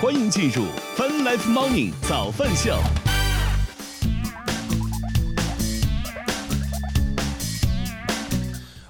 [0.00, 0.62] 欢迎进入
[0.96, 2.78] Fun Life Morning 早饭秀。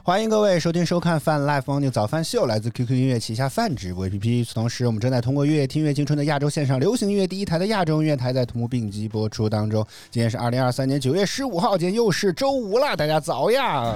[0.03, 4.53] 欢迎各位收听收看 Fun Life Morning 早饭秀，来自 QQ 音乐旗下泛直播 APP 此。
[4.53, 9.83] 同时，我们正在通过乐听乐青春的亚洲线上流行音乐第一台的亚洲音乐台，在同步并机播出当中。
[10.11, 13.95] 今天是二零二三年九月十五号，今天又是周五了，大家早呀！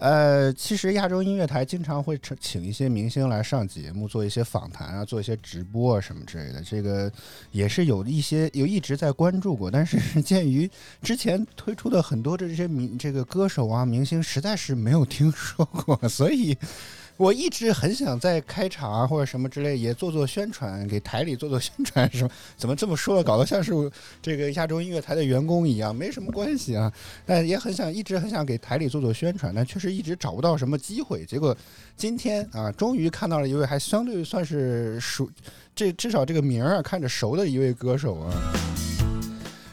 [0.00, 6.62] 呃，其实亚洲音乐台经常会请一些明星来上节目，做一些访谈啊，做一些直播啊什么之类的。
[6.62, 7.12] 这个
[7.50, 10.68] 也是有一些有一直在关注过，但是鉴于
[11.02, 16.56] 之前推出的很多的这些明这个歌手啊明星，实在是没有听说过，所以。
[17.20, 22.30] 我一直很想在开场啊或者什么之类也做做宣传，给台里做做宣传什么？
[22.56, 23.72] 怎么这么说，搞得像是
[24.22, 26.90] 这个亚洲音乐台的员工一样，没什么关系啊。
[27.26, 31.22] 但也很想，一直很想给台里做做宣传，但确实一直找不到什么机会。
[31.26, 31.54] 结果
[31.94, 35.28] 今天啊，终于看到了一位还相对算是熟，
[35.76, 38.32] 这至少这个名儿啊看着熟的一位歌手啊。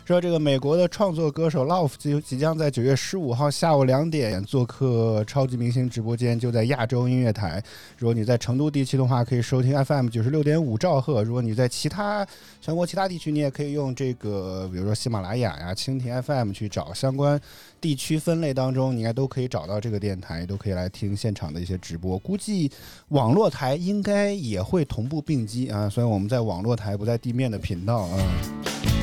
[0.08, 7.62] 说这个美国的创作歌手 Love 即即将在九月十五号下午两点做客超级明星直播间，就在亚洲音乐台。
[7.98, 12.26] 如果你在成都地区的话，可以收听 FM 九十六点五兆赫；如果你在其他
[12.62, 17.38] 全国其他地区，你也可以用这个，比如说喜马拉雅呀、蜻蜓 FM 去找相关
[17.82, 22.18] 地区分类当中，你应该都可以找到这个电台，都可以来听现场的一些直播。
[22.20, 22.72] 估计
[23.10, 28.97] 网络台应该也会同步并机啊，虽然我们在网络台不在地面的频道啊。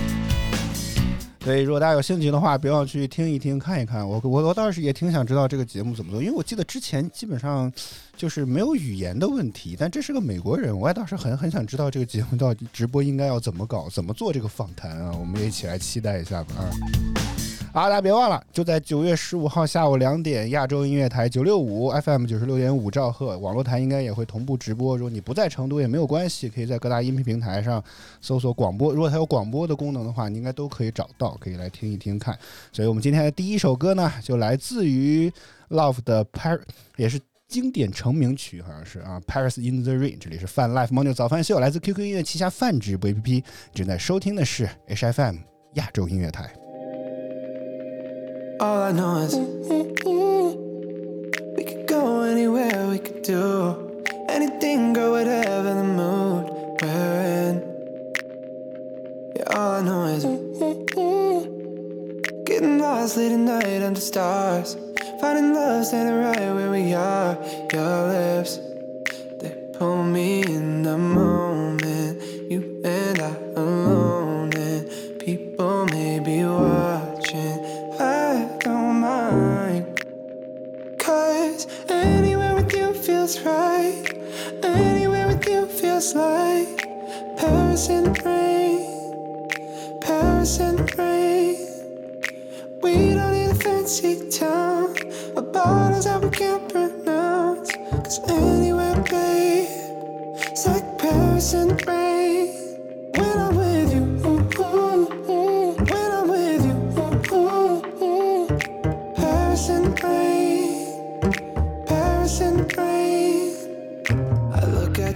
[1.45, 4.09] 所以，如果大家有兴趣的话，别忘去听一听、看一看。
[4.09, 7.71] 我我我倒是也挺想知道这个节目怎么做，因为我记得之前基本上
[8.17, 9.77] 就是没有语言的问题。
[9.79, 15.13] 但这是个美国人，我也倒是很很想知道这个节目到底直播应该要怎么搞、怎么做这个访谈啊！
[15.21, 16.65] 我们也一起来期待一下吧啊！
[17.75, 24.97] 好，大家别忘了，就在九月十五号下午两点，亚洲音乐台九六五 FM 九十六点五兆赫网络台应该也会同步直播。
[24.97, 27.83] 如果你不在成都也没有关系，可以在各大音频平台上
[28.21, 28.93] 搜索广播。
[28.93, 32.39] 如果它有广播的功能的话，你应该都可以找到，可以来听一听看。
[32.71, 35.29] 所以我们今天的第一首歌呢，就来自于
[35.71, 36.61] Love 的 Paris，
[36.97, 40.17] 也是经典成名曲，好像是啊，Paris in the Rain。
[40.21, 43.43] 这里是泛 Life Morning 早饭秀，来自 QQ 音乐旗下泛直播 APP，
[43.75, 45.39] 正在收听的是 HFM
[45.75, 46.64] 亚洲音乐台。
[48.61, 49.35] All I know is
[51.57, 53.91] we could go anywhere, we could do
[54.29, 56.45] anything, go whatever the mood
[56.81, 57.63] we're in.
[59.37, 60.25] Yeah, all I know is
[62.45, 64.77] getting lost late at night under stars,
[65.21, 67.37] finding love standing right where we are.
[67.73, 68.61] Your lips,
[69.41, 71.94] they pull me in the moment.
[83.27, 84.05] Feels right.
[84.63, 86.87] Anywhere with you feels like
[87.39, 90.01] Paris in the rain.
[90.03, 91.57] Paris in the rain.
[92.83, 94.95] We don't need a fancy town.
[95.37, 97.73] A bottles that we can't pronounce.
[97.73, 99.69] Cause anywhere, babe,
[100.51, 102.14] it's like Paris in the rain.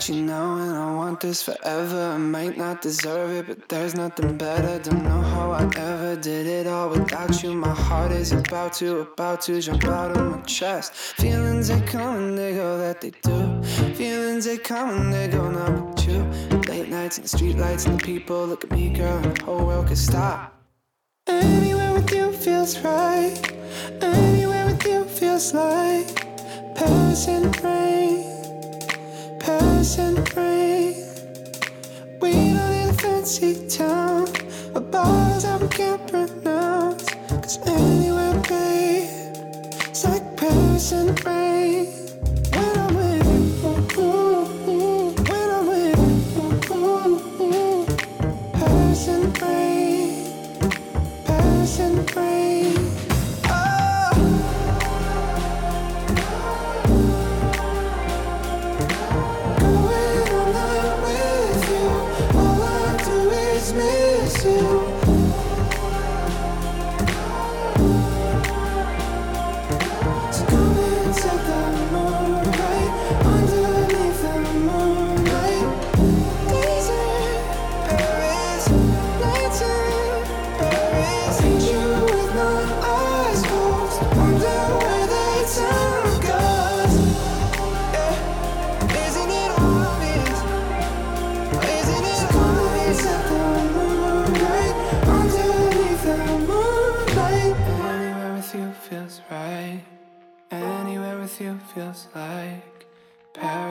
[0.08, 2.12] You now and I want this forever.
[2.14, 4.78] I might not deserve it, but there's nothing better.
[4.78, 7.52] Don't know how I ever did it all without you.
[7.52, 10.92] My heart is about to, about to jump out of my chest.
[10.92, 13.62] Feelings they come and they go, that they do.
[13.94, 16.22] Feelings they come and they go, not with you.
[16.68, 19.44] Late nights and the street lights and the people look at me, girl, and the
[19.44, 20.54] whole world could stop.
[21.26, 23.36] Anywhere with you feels right.
[24.00, 26.26] Anywhere with you feels like
[26.74, 28.37] Paris in the rain.
[29.78, 29.84] The
[30.34, 30.96] rain.
[32.20, 34.26] We don't need a fancy town.
[34.90, 36.04] Bottles that we can't
[37.64, 39.08] anywhere, babe,
[39.88, 41.97] it's like Paris the rain.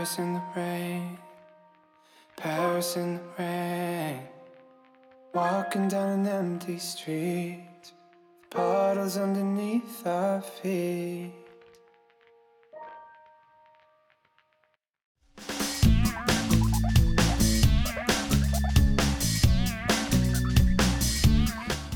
[0.08, 1.18] Paris in the rain,
[2.38, 4.22] Paris in the rain.
[5.34, 7.92] Walking down an empty street,
[8.50, 11.37] puddles underneath our feet.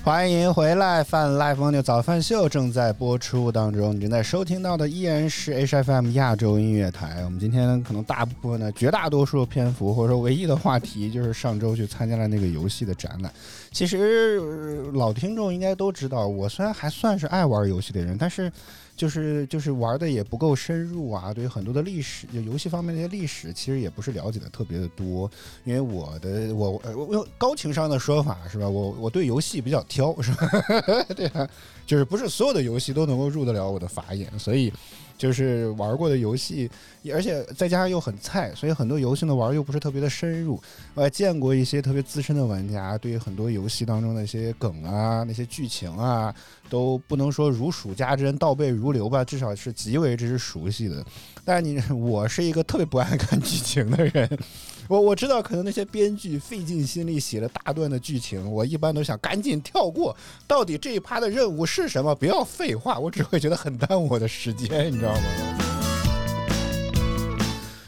[0.03, 3.95] 欢迎回来，饭 Live 蜂牛早饭秀正在播出当中。
[3.95, 7.24] 你正在收听到的依然是 HFM 亚洲音乐台。
[7.24, 13.31] 我们今天可能大部分的，绝大多数的篇幅或者说唯一的话题，就是上周去参加了那个游戏的展览。
[13.69, 14.39] 其实
[14.94, 18.51] 老听众应该都知道，我虽然还算是爱玩游戏的人，但是
[19.01, 21.33] 就是就是玩的也不够深入啊。
[21.33, 25.27] 对于很多的历史，就游戏方面的一些历史，其实也不是了解的特别的多。
[25.63, 28.69] 因为我的我呃我用高情商的说法是吧？
[28.69, 30.48] 我我对游戏比较挑是吧？
[31.18, 31.50] 对啊，
[31.88, 34.71] 就是不是所有的游戏都能够入得了我的法眼，所以
[35.21, 36.68] 就是玩过的游戏，
[37.13, 40.59] 而且再加上又很菜，所以很多游戏呢玩又不是特别的深入。
[40.95, 46.33] 我还见过一些特别资深的玩家，对于很多游戏当中的一些梗啊、那些剧情啊，
[46.71, 51.06] 都不能说如数家珍、倒背如流吧，至少是极为之熟悉的。
[51.45, 54.27] 但是你，我是一个特别不爱看剧情的人。
[54.91, 60.13] 我我知道，可能那些编剧费尽心力写了大段的剧情，我一般都想赶紧跳过。
[60.45, 62.13] 到底这一趴的任务是什么？
[62.13, 65.80] 不要废话，我只会觉得很耽误我的时间，你知道吗？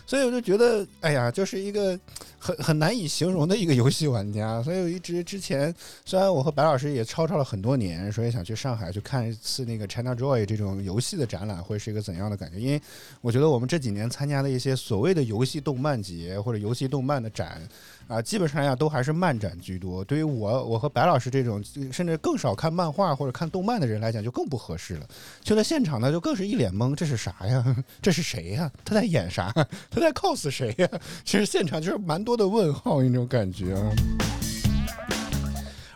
[0.06, 1.98] 所以我就觉得，哎呀，就是一个
[2.38, 4.62] 很很难以形容的一个游戏玩家。
[4.64, 5.74] 所以我一直之前，
[6.06, 12.60] 虽然我和白老师也吵吵了很多年，说也想去上海去看一次那个 China Joy 这种游戏的展览，会是一个怎样的感觉？
[12.60, 12.82] 因为
[13.22, 17.62] 我觉得我们这几年参加的一些所谓的游戏动漫节或者游戏动漫的展。
[18.08, 20.04] 啊，基本上呀都还是漫展居多。
[20.04, 25.08] 对于我，我和白老师这种甚至更少看漫画或者看动漫的人来讲，就更不合适了。
[25.42, 27.64] 去了现场呢，就更是一脸懵，这是啥呀？
[28.02, 28.72] 这是谁呀？
[28.86, 29.52] 他在演啥？
[29.90, 30.88] 他在 cos 谁呀？
[31.26, 33.92] 其实现场就是蛮多的问号那种感觉啊。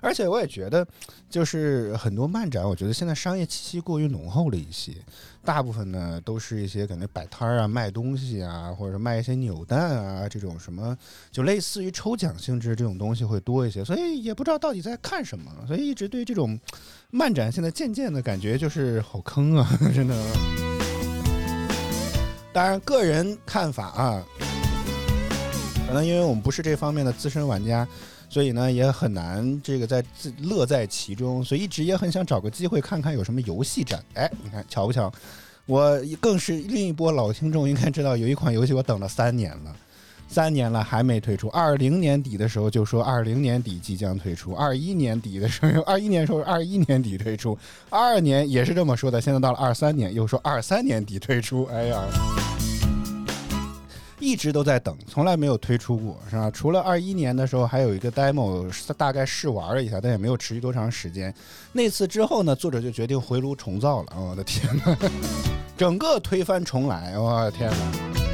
[0.01, 0.85] 而且我也觉得，
[1.29, 4.93] 就是很多漫展，我觉得现在商业气息过于浓厚了一些。
[5.43, 10.97] 大部分呢都是一些感觉摆摊儿啊、卖东西啊，或者卖一些扭蛋啊这种什么，
[11.31, 13.83] 就类似于抽奖性质这种东西会多一些。
[13.85, 16.59] 所以也不知道到底在看什么，所以一直对这种
[17.11, 20.15] 漫展现在渐渐的感觉就是好坑啊， 真的。
[22.51, 24.23] 当然，个人看法啊，
[25.87, 27.87] 可能因为我们不是这方面的资深玩家。
[28.29, 34.03] 所以呢，也很难这个在自乐在其中，所以一直也很想找个机会看看有什么游戏展。
[34.13, 35.11] 哎，你看巧不巧？
[35.65, 39.75] 我更是另一波老听众，应该知道有一款游戏我等了三年了，
[40.29, 41.49] 三年了还没推出。
[41.49, 47.57] 二零年底的时候就说二零年底即将推出，二一年底的时候，二一年时候二一年底推出，
[47.89, 51.65] 二二年也是这么说的，现在到了二三年又说二三年底推出。
[51.65, 52.03] 哎呀！
[54.19, 56.49] 一直都在等，从来没有推出过，是吧？
[56.49, 61.33] 除了二一年的时候还有一个 demo，大概试玩了一下，但也没有持续多长时间。
[61.71, 64.13] 那次之后呢，作者就决定回炉重造了。
[64.19, 64.97] 我的天哪，
[65.77, 68.26] 整个推翻重来，我的天哪！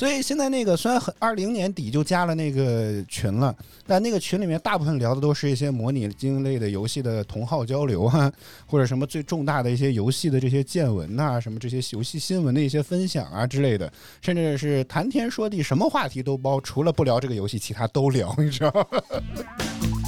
[0.00, 3.54] 所以现在那个虽然很二零年底就加了那个群了，
[3.86, 8.32] 但那个群里面大部分聊的都是一些模拟经营类的游戏的同号交流啊，
[8.64, 13.92] 或者什么最重大的一些游戏的这些见闻呐，什么这些游戏新闻的一些分享啊之类的，
[14.22, 19.99] 甚至是谈天说地，什么话题都包，除了不聊这个游戏，其他都聊，你知道吗？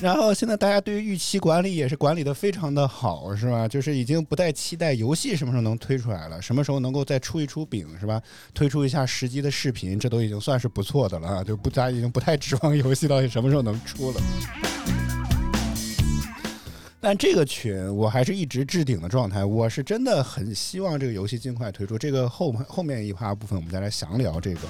[0.00, 3.68] 然后现在大家对于预期管理也是管理的非常的好，是吧？
[3.68, 8.20] 就是已经不再期待游戏什么时候能推出来了，什么时候能够再出一出饼，是吧？
[8.54, 14.20] 推出一下实际的视频，这都已经算是不错的了，就不大家已经不太指望游戏到底什么时候能出了。
[17.02, 21.98] 但这个群我还是一直置顶的状态，我是真的很希望这个游戏尽快推出。
[21.98, 24.60] 这个后后面一趴部分我们再来详聊这个。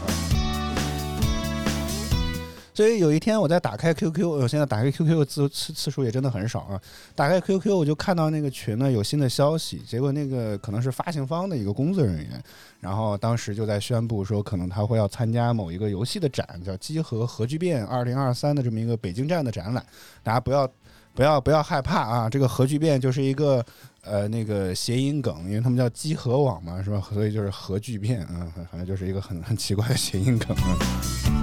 [2.80, 6.80] 所以有一天我在打开 QQ，我现在打开 QQ 次次次数也真的很少啊。
[7.14, 12.42] 打开 QQ 我就看到那个群呢有新的消息，结果那个可能是发行方的一个工作人员，
[12.80, 19.84] 然后当时就在宣布说可能他会要参加某一个游戏的展，叫机核核聚变二零二三的这么一个北京站的展览。
[20.22, 20.66] 大家不要
[21.12, 23.62] 不要不要害怕啊，这个核聚变就是一个
[24.00, 26.98] 呃那个谐音梗，因为他们叫集合网嘛，是吧？
[27.12, 31.39] 所以就是核聚变啊，反正就是一个很很奇怪的谐音梗啊。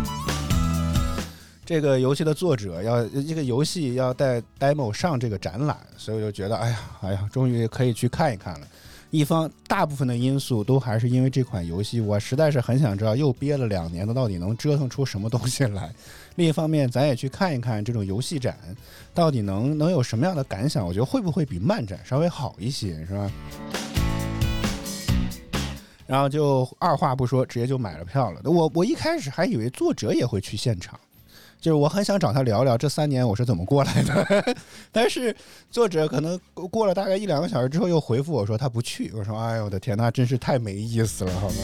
[1.67, 8.67] 这个游戏的作者要这个游戏要带 demo 上这个展览，所以我就觉得，哎呀，哎呀，终于可以去看一看了。
[9.09, 15.93] 一方大部分的因素都还是因为这款游戏，我实在是很想知道，又憋了两年的到底能折腾出什么东西来。
[16.35, 18.57] 另一方面，咱也去看一看这种游戏展，
[19.13, 20.87] 到底能能有什么样的感想？
[20.87, 23.29] 我觉得会不会比漫展稍微好一些，是吧？
[26.05, 28.39] 然后就二话不说，直接就买了票了。
[28.45, 30.97] 我我一开始还以为作者也会去现场，
[31.59, 34.55] 就是我很想找他聊聊这三年我是怎么过来的。
[34.91, 35.35] 但是
[35.69, 36.39] 作者可能
[36.71, 39.11] 过了大概一两个小时之后又回复我说他不去。
[39.15, 41.55] 我说哎呦我的天，那真是太没意思了，好吗？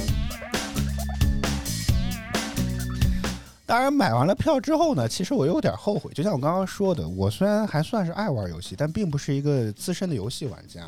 [3.65, 6.11] 当然，买完了票之后呢，其实我有点后悔。
[6.13, 10.81] 就像我刚刚说的，我虽然还算是爱玩游戏，但并不是一个资深的游戏玩家。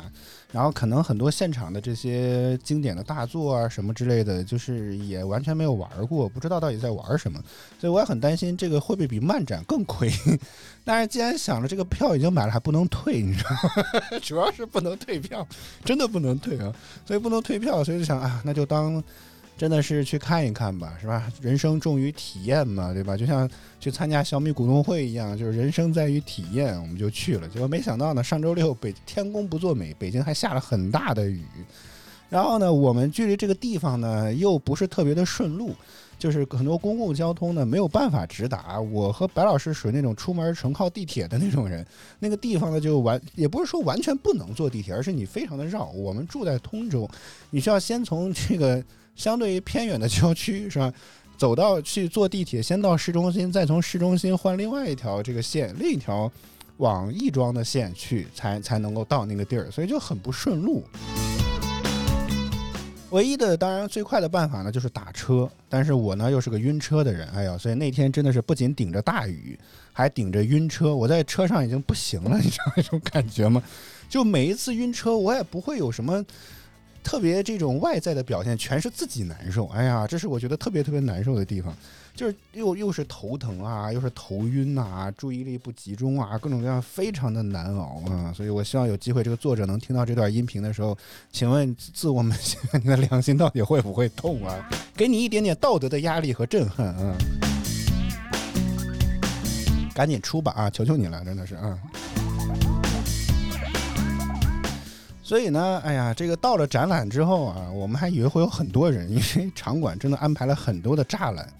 [0.56, 7.38] 然后可能很多现场的这些经典的大作啊什么之类的，就是也完全没有玩过，不知道到底在玩什么。
[7.78, 10.10] 所以我也很担心这个会不会比漫展更亏。
[10.82, 14.18] 但是既然想着这个票已经买了，还不能退，你知道吗？
[14.24, 15.46] 主要是不能退票，
[15.84, 16.74] 真的不能退啊！
[17.04, 19.04] 所以不能退票，所以就想啊，那就当。
[19.56, 21.32] 真的是去看一看吧，是吧？
[21.40, 23.16] 人生重于体验嘛，对吧？
[23.16, 23.48] 就像
[23.80, 27.48] 去参加小米股东会一样，就是人生在于体验，我们就去了。
[27.48, 31.40] 结果没想到呢，上周六北天公不作美，北京还下了很大的雨。
[32.28, 35.72] 然后呢，我们距离这个地方呢又不是特别的顺路，
[36.18, 38.78] 就是很多公共交通呢没有办法直达。
[38.78, 41.86] 我和白老师属于那种出门纯靠地铁的那种人，
[42.18, 45.86] 那个地方呢就完，也不是说完全不能坐地铁，而是你非常的绕。
[45.86, 47.08] 我们住在通州，
[47.48, 48.84] 你需要先从这个。
[49.16, 50.92] 相对于偏远的郊区是吧？
[51.36, 56.30] 走到去坐地铁，先到市中心，再从市中心换另外一条这个线，另一条
[56.78, 60.82] 往亦庄的线去，才才能够到那个地儿，所以就很不顺路。
[63.10, 69.58] 唯一的当然最快的办法呢就是打车，但是我呢又是个晕车的人，哎呀，所以那天真的是不仅顶着大雨，
[69.92, 73.62] 还顶着晕车，我在车上已经不行了，你知道那种感觉吗？
[74.08, 76.24] 就每一次晕车，我也不会有什么。
[77.06, 79.68] 特别这种外在的表现，全是自己难受。
[79.68, 81.72] 哎呀，这是我觉得特别特别难受的地方，
[82.16, 88.32] 就是又又是头疼啊，又是头晕呐，注意力不集中啊，各种各样，非常的难熬啊。
[88.34, 90.98] 所以我希望有机会，这个作者能听到这段音频的时候，
[91.30, 92.36] 请问自我们
[92.72, 94.68] 你的良心到底会不会痛啊？
[94.96, 97.16] 给你一点点道德的压力和震撼啊！
[99.94, 100.68] 赶紧出吧啊！
[100.68, 101.78] 求求你了，真的是啊！
[105.26, 111.52] 所以呢，哎呀，这个到了展览之后啊，我们还以为会有很多人，因为场馆真的安排了很多的栅栏，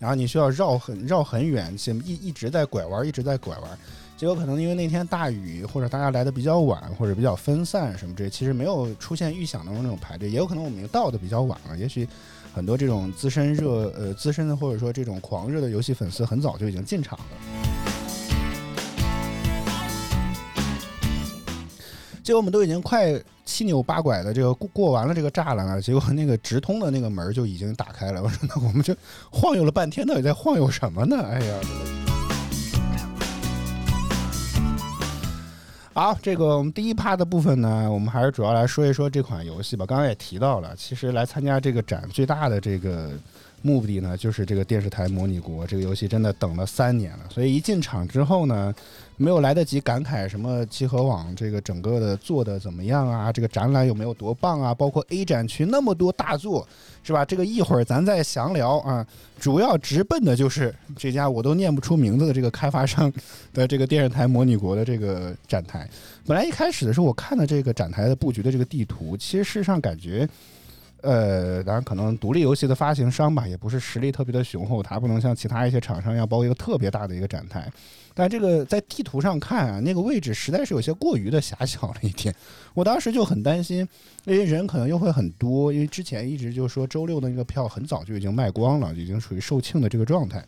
[0.00, 1.72] 然后你需要绕很绕很远，
[2.04, 3.78] 一一直在拐弯，一直在拐弯。
[4.16, 11.78] 结果可能因为那天大雨，或者大家来的比较晚，或者比较分散什么这，其实没有出现预想当中那种排队，也有可能我们到的比较晚了。
[11.78, 12.08] 也许
[12.52, 17.24] 很多这种资深热呃资深的或者说这种狂热的游戏粉丝很早就已经进场了。
[22.22, 28.22] 结果我们都已经快七扭八拐的这个过过完了这个栅栏了，结果那个直通的那个门就已经打开了。
[28.22, 28.96] 我说那我们这
[29.30, 31.16] 晃悠了半天，到底在晃悠什么呢？
[31.20, 31.60] 哎呀！
[35.94, 39.84] 好，这个我们第一趴的部分呢，我们还是主要来说一说这款游戏吧。
[39.84, 43.10] 刚刚也提到了，其实来参加这个展最大的这个
[43.62, 48.74] 目的呢，就是这个电视台模拟国这个游戏真的等了三年了，所以一进场之后呢。
[49.18, 53.30] 没有来得及感慨什么集合网这个整个的做的怎么样啊？
[53.30, 54.74] 这个展览有没有多棒啊？
[54.74, 56.66] 包括 A 展区那么多大作，
[57.04, 57.24] 是吧？
[57.24, 59.06] 这个一会儿咱再详聊啊。
[59.38, 63.12] 主要直奔的就是这家我都念不出名字的这个开发商
[63.52, 65.88] 的这个电视台模拟国的这个展台。
[66.26, 70.28] 本来一开始的时候，我看了这个展台的布局的这个地图，其实事实上感觉。
[71.02, 77.70] 呃，当然可能独立游戏的发行商吧，也不是实力特别的雄厚，它不能像其他一些厂商要包一个特别大的一个展台。
[78.14, 82.34] 但这个在地图上看啊，那个位置实在是有些过于的狭小了一点。
[82.74, 83.78] 我当时就很担心，
[84.24, 90.44] 因为人可能又会很多，因为之前一直就说周六的那个票很早就已经卖光了，已经属于售罄的这个状态，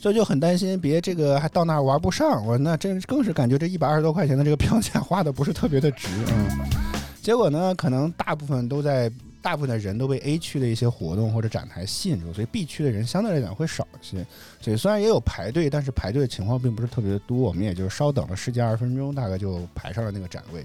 [0.00, 2.46] 所以就很担心别这个还到那儿玩不上。
[2.46, 6.85] 我那真更是感觉这一百二十多块钱的这个票价花的不是特别的值嗯。
[7.26, 9.10] 结果呢，可能大部分都在，
[9.42, 14.24] 大部分的人都被 A 区的一些活动或者展台吸引住，所以 B 区的人相对来讲会少一些。
[14.60, 17.36] 所以虽然也有排队，但是排队的情况并不是特别的多。
[17.36, 20.64] 我们也就稍等了十几二十分钟，大概就排上了那个展位。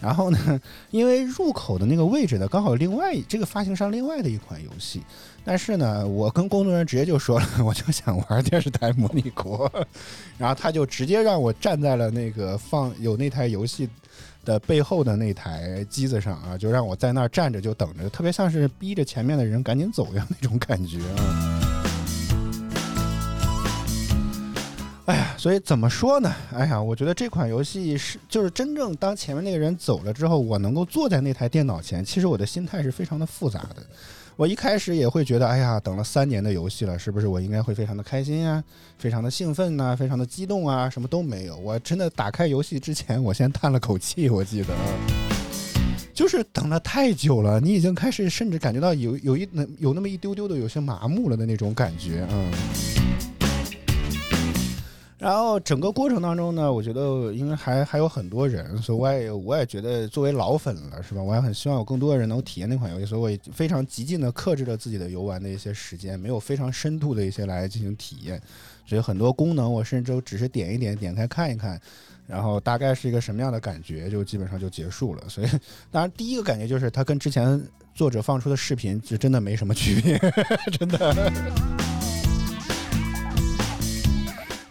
[0.00, 0.58] 然后呢，
[0.90, 5.02] 因为入口的那个位置呢，刚好另外这个发行商另外的一款游戏。
[5.44, 9.70] 但是呢，我跟工作人员直接就说了， 我就想玩电视台模拟国，
[10.38, 13.86] 然后他就直接让我站在了那个放有那台游戏。
[14.48, 21.60] 的背后的那台机子上啊，就让我在那儿站着就等着，特别像是逼着前面的人赶紧走一样那种感觉啊。
[25.04, 26.34] 哎呀，所以怎么说呢？
[26.54, 33.82] 哎呀，我觉得这款游戏是就是真正当前面那个人走了之后，我能够坐在那台电脑前，其实我的心态是非常的复杂的。
[34.38, 38.62] 我一开始也会觉得，哎呀，等了三年的游戏了，是不是我应该会非常的开心啊，
[38.96, 40.88] 非常的兴奋呐，非常的激动啊？
[40.88, 41.56] 什么都没有。
[41.56, 44.30] 我真的打开游戏之前，我先叹了口气。
[44.30, 44.72] 我记得，
[46.14, 52.97] 就是等了太久了，你已经开始甚至感觉到有有一有那么一丢丢的有些麻木了的那种感觉，嗯。
[55.18, 61.20] 然后整个过程当中呢，我觉得因为还还有很多人，所以我也我也觉得作为老粉了，是吧？
[61.20, 68.40] 我也很希望有更多的人能体验那款游戏，所以我也非常极尽的克制了自己的游玩的一些时间，没有非常深度的一些来进行体验。
[68.86, 71.80] 所以很多功能我甚至都只是点一点，点开看一看，
[72.26, 75.28] 然后大概是一个什么样的感觉，就基本上就结束了。
[75.28, 75.48] 所以
[75.90, 77.60] 当然第一个感觉就是它跟之前
[77.92, 80.16] 作者放出的视频就真的没什么区别，
[80.78, 81.97] 真的。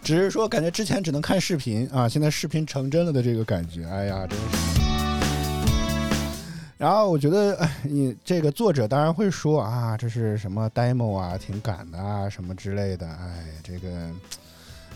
[0.08, 4.80] 只是说，感觉之前只能看视频啊，现在视频成真了的这个感觉，哎呀，真是。
[6.78, 14.10] 然后我觉得，哎，你这个作者当然会说啊，这是什么 demo 啊，挺赶的啊，什么之类的，哎，这个，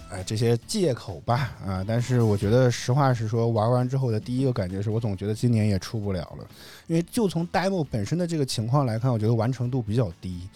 [0.08, 6.46] 哎，这些借口吧，啊，但是我觉得实话实说，玩完之后的第一个感觉是我总觉得今年也出不了了，
[6.86, 10.48] 因为就从 demo 本身的这个情况来看，我觉得完成度比较低。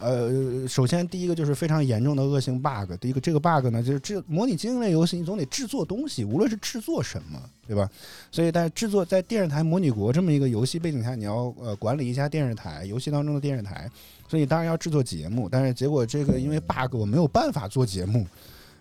[0.00, 2.92] 呃，首先第一个就是非常严重的恶性 bug。
[3.00, 7.88] 第一个这个 bug 呢，就是这模拟经营类游戏，你总得制作东西，无论是制作什么，对吧？
[8.32, 13.90] 所以在制作在电视台模拟国这么一个游戏背景下，你要呃管理一家电视台，游戏当中的电视台，
[14.26, 15.48] 所以当然要制作节目。
[15.48, 18.26] 但是结果这个因为 bug，我没有办法做节目。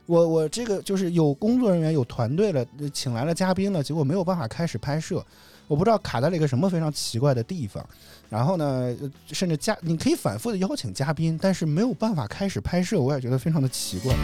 [0.06, 5.24] 我我这个就是有工作人员有团队了，请来了嘉宾了，结果没有办法开始拍摄。
[5.68, 7.88] 我不知道卡在了一个什么非常奇怪的地方，
[8.30, 8.96] 然后呢，
[9.32, 14.16] 甚至嘉你可以反复的邀请嘉宾，但是没有办法开始拍摄，我也觉得非常的奇怪。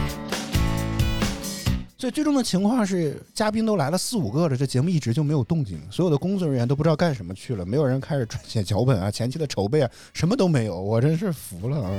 [1.98, 11.90] 所以最终的情况是，嘉宾都来了四五个了，这节目一直就没有动静，所有的工作人员都不知道干什么去了，没有人开始撰写脚本啊，前期的筹备啊，什么都没有，我真是服了啊！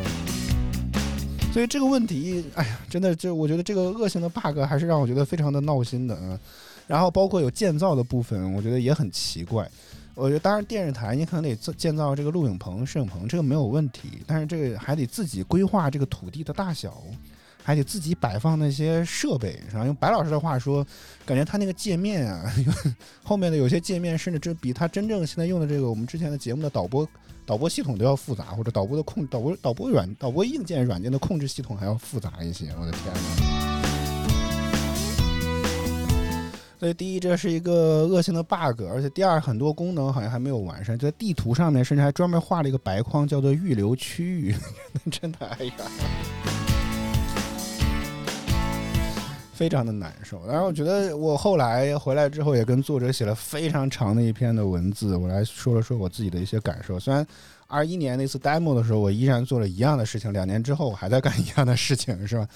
[1.52, 6.38] 所以这个问题，哎呀，真的就我觉得这个恶性的 bug 还是让我觉得非常的闹心的啊。
[6.86, 9.68] 然后包括有建造的部分，我觉得也很奇怪。
[10.16, 14.22] 我觉得当然电视台你可能得建造这个录影棚、摄影棚，这个没有问题。
[14.26, 17.02] 但是这个还得自己规划这个土地的大小，
[17.62, 19.60] 还得自己摆放那些设备。
[19.70, 20.82] 然后用白老师的话说，
[21.26, 22.50] 感觉他那个界面啊，
[23.22, 27.06] 后面的有些界面甚至这比他真正现在用的这个我们之前的节目的导播
[27.44, 32.74] 导播系统都要复杂，或者导播的控导播导播软导播硬件软件的控制系统还要复杂一些。
[32.80, 33.75] 我的天哪！
[36.86, 40.96] 所以第一，这是一个恶性的 bug，而且第二，很多功能好像还没有完善。
[40.96, 44.54] 在地图上面，甚至还专门画了一个白框，叫做预留区域。
[45.10, 45.72] 真的，哎呀，
[49.52, 50.40] 非常的难受。
[50.46, 57.00] 然后我觉得，我后来回来之后，也跟作者写了非常长的一篇的文字，我来说了说我自己的一些感受。
[57.00, 57.26] 虽然
[57.66, 62.46] 二一年那次 demo 的时候，我依然做了一样的事情，两年之后我还在干一样的事情，是吧？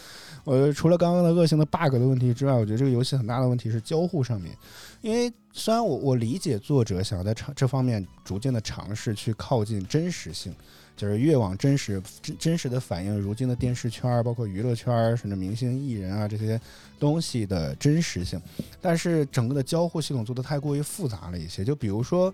[0.44, 4.57] 我除了刚刚的恶性的 bug 的问题之外，我觉得这个游戏很大的问题是交互上面。
[5.00, 10.55] 因为虽然我我理解作者想要在尝这方面逐渐的尝试去靠近真实性，
[10.96, 16.61] 就是越往真实真真实的反映如今的电视圈儿包括娱乐圈儿甚至明星艺人啊这些
[16.98, 18.40] 东西的真实性，
[18.81, 21.64] 但是整个的交互系统做的太过于复杂了一些。
[21.64, 22.33] 就比如说。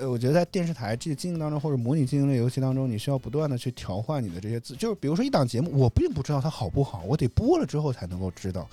[0.00, 8.68] 呃，我觉得在电视台这个经营当中，或者模拟经营类游戏当中，你需要不断的去调换你的这些字，就是比如说一档节目，我并不知道它好不好，我得播了之后才能够知道。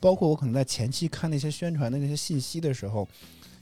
[0.00, 3.06] 包括我可能在前期看那些宣传的那些信息的时候，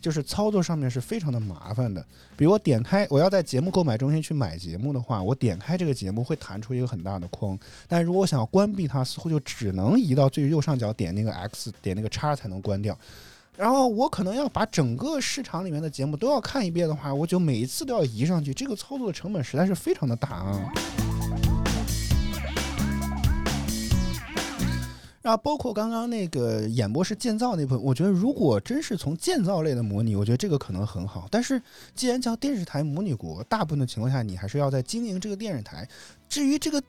[0.00, 2.00] 就是操作上面是非常的麻烦的。
[2.36, 12.96] 比如我点开，我要在节目购买中心去买节目的话，我点开这个节目会弹出一个很大的框，但如果我想要关闭它，似乎就只能移到最右上角点那个 X，点那个叉才能关掉。
[13.58, 20.72] 然后我可能要把整个市场里面的节目都要看一遍的话，我就每一次都要移上去，这个操作的成本实在是非常的大啊。
[25.20, 31.26] 然后包括刚刚那个演播室建造那部分，我觉得如果真是从建造类的模拟，我觉得这个可能很好。
[31.28, 31.60] 但是
[31.96, 35.84] 既然叫电视台模拟国，大部分的情况下你还是要在经营这个电视台。
[36.28, 36.80] 至于这个。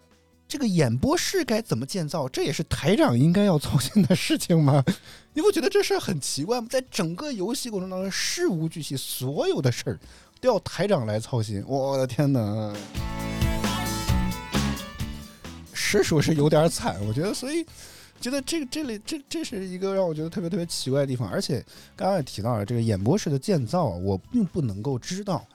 [0.50, 2.28] 这个演播室该怎么建造？
[2.28, 4.84] 这也是台长应该要操心的事情吗？
[5.34, 6.66] 你不觉得这事很奇怪吗？
[6.68, 10.00] 在整个游戏过程当中，事无巨细，所有的事儿
[10.42, 11.64] 都要台长来操心。
[11.68, 12.76] 我的天哪，
[15.72, 16.98] 实属是有点惨。
[17.06, 17.64] 我觉得，所以
[18.20, 21.30] 觉得这个这里这这是一个让我觉得特别特别奇怪的地方。
[21.30, 21.64] 而且
[21.96, 25.46] 刚刚也提到了这个演播室的建造，我并不能够知道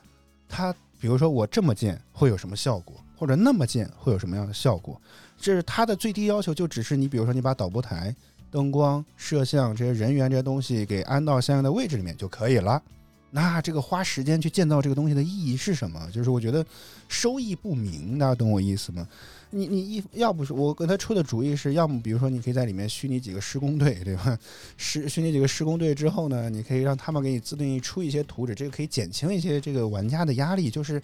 [0.49, 2.95] 它，比如说我这么建会有什么效果。
[3.25, 5.01] 或者那么建会有什么样的效果？
[5.41, 8.15] 这是它的最低要求，就只是你比如说你把导播台、
[8.51, 12.83] 灯光、摄像这些人员这些东西给安到相应的位置里面就可以了。
[13.31, 16.07] 那这个花时间去建造这个东西的意义是什么？
[16.13, 16.63] 就是我觉得
[17.09, 19.09] 收益不明，大家懂我意思吗？
[19.49, 24.39] 你你一要不是我给他出的主意是，要么比如说你可以在里面虚拟几个施工队，对吧？
[24.77, 30.69] 施虚拟几个施工队之后呢，你可以让他们给你自定义出一些图纸，这个可以减轻一些这个玩家的压力。
[30.69, 31.01] 就是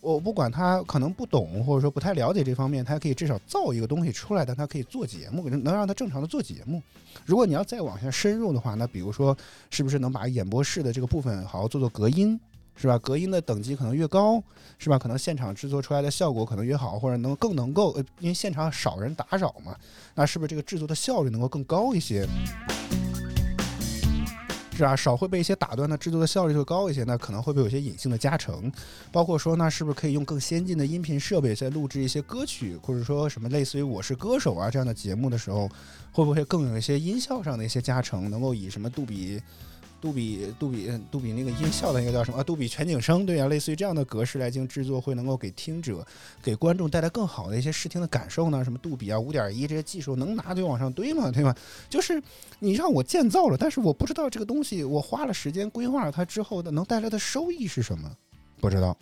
[0.00, 6.82] 我不管他可能不懂或者说不太了解这方面，他可以至少造一个东西出来，但他可以做节目，能让他正常的做节目。
[7.26, 9.36] 如果你要再往下深入的话，那比如说
[9.70, 12.38] 是不是能把演播室的这个部分好好做做隔音？
[12.80, 12.96] 是吧？
[12.98, 14.40] 隔音的等级可能越高，
[14.78, 14.96] 是吧？
[14.96, 19.76] 可能现场制作出来的效果可能越好，或者能更能够，呃，因为现场少人打扰嘛，
[20.14, 22.24] 那是不是这个制作的效率能够更高一些？
[24.78, 28.72] 是啊，少会被一些打断，的制作的效率会高一些，那可能会不会有些隐性的加成？
[29.12, 35.68] 包括说，那是不是可以用更先进的音频设备在录制一些歌曲，或者说什么类似于《我是歌手》啊这样的节目的时候，
[36.12, 39.42] 会不会更有一些音效上的一些加成，能够以什么杜比？
[40.00, 42.42] 杜比杜比杜比那个音效的那个叫什么啊？
[42.42, 46.06] 杜比全景声，对啊，类似于这样的格式来进行制作，会能够给听者、
[46.42, 48.62] 给观众带来更好的一些视听的感受呢？
[48.62, 51.56] 什么杜比啊、五点一这些技术能拿就往上堆嘛，对吧？
[51.90, 52.22] 就是
[52.60, 58.08] 你让我建造了，但是我不知道这个东西，我花了时间规划了它之后的能带来的收益是什么，
[58.60, 58.96] 不知道。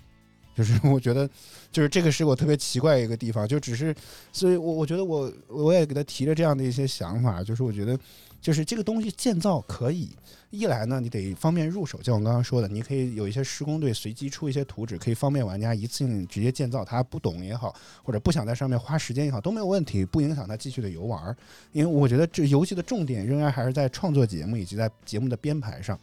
[0.57, 1.29] 就是 我觉得，
[1.71, 3.95] 就是这个是我特别奇怪一个地方，就只是，
[4.33, 7.99] 所以我我觉得我我也给他提了这样的一些想法，就是我觉得。
[8.47, 10.09] 就是这个东西建造可以，
[10.51, 16.85] 一来呢，你得方便入手，像我刚刚说的，你可以有一些施工队随机出一些图纸，可以方便玩家一次性直接建造。
[16.85, 21.37] 他不懂也好，或者不想在上面花时间也好，都没有问题，不影响他继续的游玩。
[21.73, 25.99] 因为我觉得这游戏的重点仍然还是在创作节目以及在节目的编排上，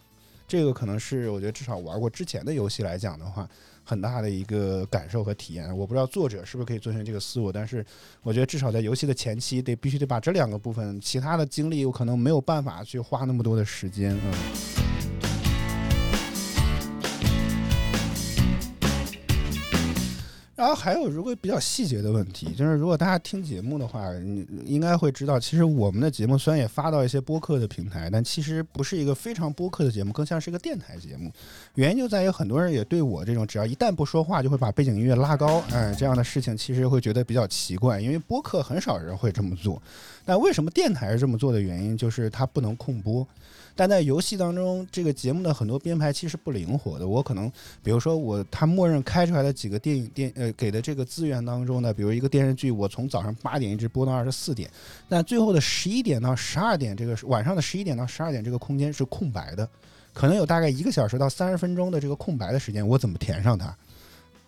[0.46, 3.50] 这个可能是我觉得至少玩过之前的游戏来讲的话。
[3.84, 7.86] 很大的一个感受和体验，我不知道作者是不是可以遵循这个思路，但是
[8.22, 14.83] 我觉得至少在游戏的前期得必须得把这两个部分，其他的精力有可能没有办法去花那么多的时间，嗯。
[20.64, 31.30] 然后还有，如果比较细节的问题，就是如果大家听节目的话，你应该会知道，其实我们的节目虽然也发到一些播客的平台，但其实不是一个非常播客的节目，更像是一个电台节目。
[31.76, 39.82] 原因就在于很多人也对我这种只要一旦不说话就会把背景音乐拉高，哎， 这样的事情其实会觉得比较奇怪，因为播客很少人会这么做。
[40.24, 43.28] 但为什么电台是这么做的原因，就是它不能控播。
[43.76, 47.08] 但在游戏当中，这个节目的很多编排其实不灵活的。
[47.08, 54.70] 我可能，比如说我他默认开出来的几个电影电呃给的这个资源当中呢，比如一个电视剧，我从早上八点一直播到二十四点，
[55.10, 59.68] 但最后的十一点到十二点这个晚上的十一点到十二点这个空间是空白的，
[60.14, 63.76] 可能有大概一个小时到三十分钟的这个空白的时间，我怎么填上它？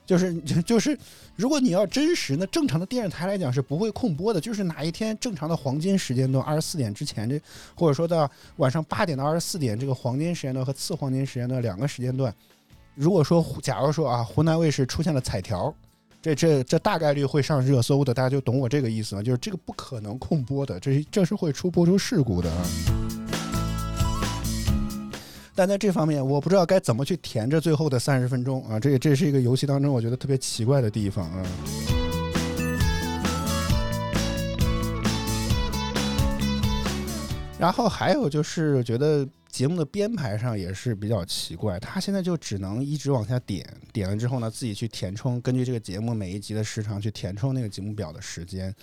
[0.06, 0.98] 就是就是，
[1.36, 4.40] 如果你要真实，那正常的电视台来讲是不会空播的。
[4.40, 7.42] 就是哪一天正常的黄金时间段，二十四点之前这，
[7.76, 12.34] 或者说到晚上八点到二十四点这个黄金时间段和次黄金时间段两个时间段，
[12.94, 15.74] 如果说假如说啊，湖南卫视出现了彩条，
[16.22, 19.24] 这这这大概率会上热搜的，大家就懂我这个意思了。
[19.24, 23.25] 就是这个不可能空播的，这这是会出播出事故的啊。
[25.58, 28.78] 但在这方面，我不知道该怎么去填这最后的三十分钟啊！
[28.78, 31.46] 这这是一个游戏当中我觉得特别奇怪的地方啊。
[37.58, 48.76] 然后还有就是，觉得节目的编排上也是比较奇怪，他现在就只能一直往下点，点了之后呢，自己去填充，根据这个节目每一集的时长去填充那个节目表的时间。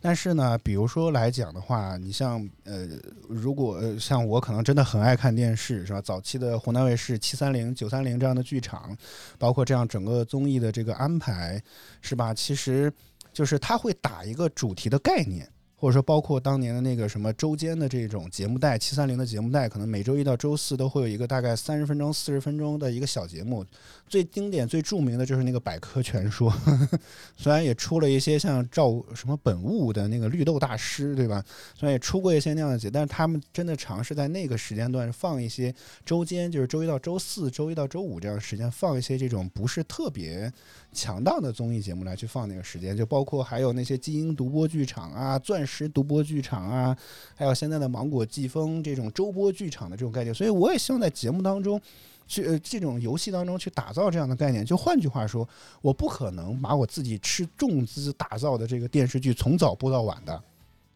[0.00, 2.88] 但是呢，比如说来讲的话，你像呃，
[3.28, 6.00] 如果像我可能真的很爱看电视，是吧？
[6.00, 8.96] 早期的湖南卫视七三零、九三零这样的剧场，
[9.38, 11.62] 包括这样整个综艺的这个安排，
[12.00, 12.32] 是吧？
[12.32, 12.92] 其实
[13.32, 15.48] 就是它会打一个主题的概念。
[15.80, 23.64] 或者说，包括当年的那个什么周间的这种节目带，七三零的节目带，可能每周一到周四都会有一个大概三十分钟、四十分钟的一个小节目。
[24.08, 26.52] 最经典、最著名的就是那个百科全说，
[27.36, 31.44] 虽然也出了一些像赵什么本物的那个绿豆大师，对吧？
[31.76, 35.72] 虽然也出过一些那样的节，但是他们真的尝试在那个时间段放一些
[36.04, 40.52] 周间，就是周一到周四、周一到周五这样的时间放一些这种不是特别。
[40.92, 46.96] 强大的综艺节目来去放那个时间，就包括还有那些基因独播剧场啊、钻石独播剧场啊，
[47.36, 50.34] 还有现在的芒果季风这种周播剧场的这种概念。
[50.34, 51.80] 所以我也希望在节目当中，
[52.26, 54.64] 去呃这种游戏当中去打造这样的概念。
[54.64, 55.46] 就换句话说，
[55.82, 60.42] 我不可能把我自己吃重资打造的这个电视剧从早播到晚的，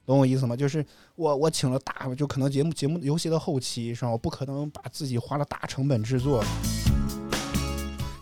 [0.07, 0.57] 懂我意思吗？
[0.57, 4.11] 就是我我请了大，就可能节目节目游戏的后期是吧？
[4.11, 6.43] 我不可能把自己花了大成本制作。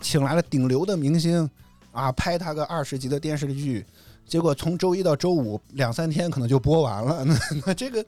[0.01, 1.49] 请来了顶流的明星，
[1.91, 3.85] 啊，拍他个二十集的电视剧，
[4.27, 8.03] 结果从周一到周五两三天可能就播完了，那 那这个，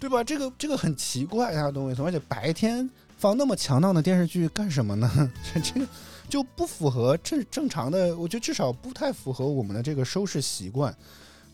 [0.00, 0.24] 对吧？
[0.24, 5.30] 这个这个很奇怪啊，东西，而且白天放那么强档的电视剧干什么呢？
[5.54, 5.86] 这这个
[6.28, 10.92] 就不符合正正常的，我觉得至少不太符合我们的这个收视习惯。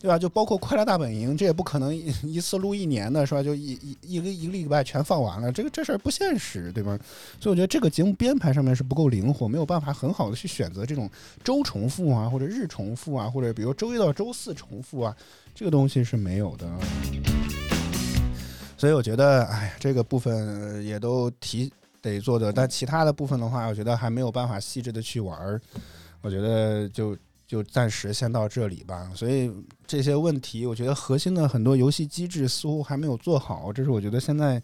[0.03, 0.19] 对吧？
[0.19, 3.41] 就包括《快乐大本营》，这也不可能一 次录一年的，是吧？
[3.41, 6.99] 就一一一个一个礼拜全放完了，这个这事儿不现实，对吧？
[7.41, 11.09] 所以我觉得这个节目编排上面是不够灵活，没有办法很好的去选择这种
[11.45, 15.17] 周重复啊，或者日重复啊，或者比如周一到周四重复啊，
[15.55, 16.69] 这个东西是没有的。
[18.77, 25.61] 所以我觉得，哎呀，这个部分也都提得做的，但其他的部分的话，我觉得还没有办法细致的去玩儿。
[26.23, 27.17] 我觉得就。
[27.53, 29.13] 就暂时先到这里吧。
[29.15, 29.53] 所以
[29.87, 34.63] 这些问题，我觉得核心的很多游戏机制似乎还没有做好，这是我觉得现在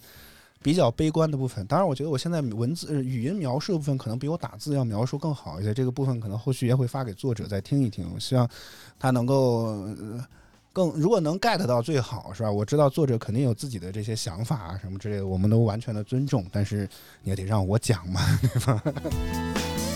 [0.63, 1.67] 比较悲观的部分。
[1.67, 5.75] 当然，我觉得我现在文字、语音描述的部分可能比我打字要描述更好一些。
[5.75, 8.49] 这个部分可能后续也会发给作者再听一听，我希望
[8.99, 9.87] 他能够
[10.73, 12.51] 更，如果能 get 到最好，是吧？
[12.51, 16.89] 我知道作者肯定有自己的这些想法啊什么之类的，我们都完全的尊重，但是
[17.23, 18.83] 你也得让我讲嘛，对吧？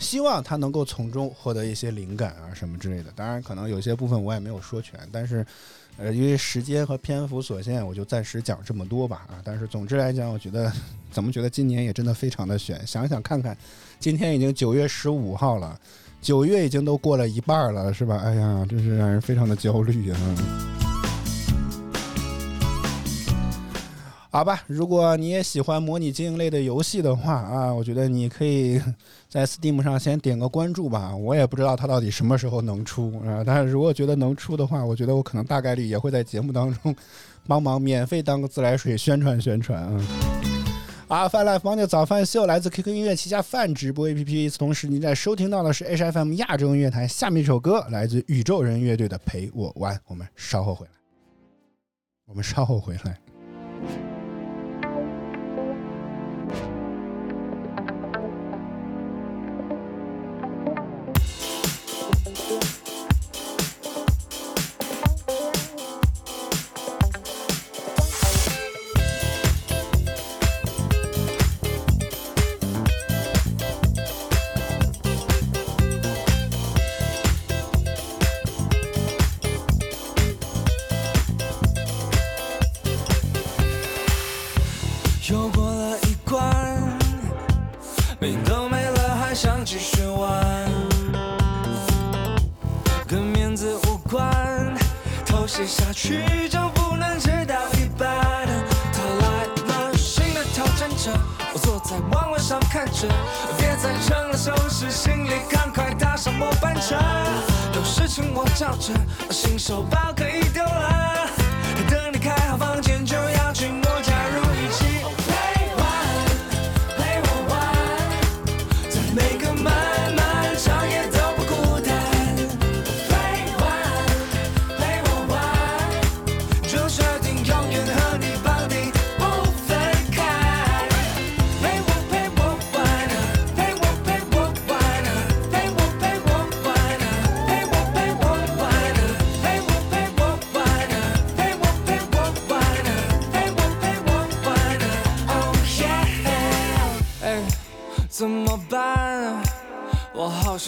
[0.00, 3.12] 希望他能够从中获得一些灵感啊什么之类的。
[3.14, 5.46] 当然，可能有些部分我也没有说全，但是，
[5.98, 9.26] 呃，因为时间和篇幅所限，我就暂时讲这么多吧。
[9.28, 10.72] 啊，但是总之来讲，我觉得
[11.12, 12.84] 怎么觉得今年也真的非常的悬。
[12.86, 13.56] 想想看看，
[14.00, 15.78] 今天已经九月十五号了，
[16.22, 18.22] 九月已经都过了一半了，是吧？
[18.24, 20.79] 哎呀，真是让人非常的焦虑啊。
[24.32, 28.80] 好吧，如果你也喜欢模拟经营类的游戏的话啊，我觉得你可以
[29.28, 31.14] 在 Steam 上先点个关注吧。
[31.16, 36.94] 我也不知道它到底什么时候能出啊，但是如果觉得能出的话，我觉得我可能大概率也会在节目当中
[37.48, 40.06] 帮忙免费当个自来水宣传宣传啊。
[41.08, 47.08] 啊，饭来房的早饭秀来自 QQ 音乐旗下饭直播 APP，与此同时您在收听到的是 HFM 亚洲音乐台。
[47.08, 50.92] 下面一首歌来自宇宙人乐队的《陪我玩》，我们稍后回来。
[52.26, 53.18] 我们稍后回来。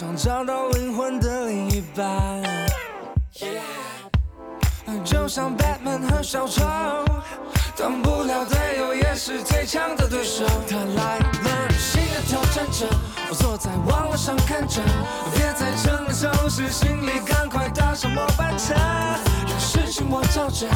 [0.03, 2.43] 想找到灵魂的另一半，
[5.05, 6.61] 就像 Batman 和小丑，
[7.77, 10.45] 当不了队友也是最强的对手。
[10.69, 12.85] 他来了，新的挑战者，
[13.29, 14.81] 我坐在网络上看着，
[15.33, 18.73] 别再整理收拾行李，赶快搭上末班车。
[19.47, 20.67] 有事情我罩着，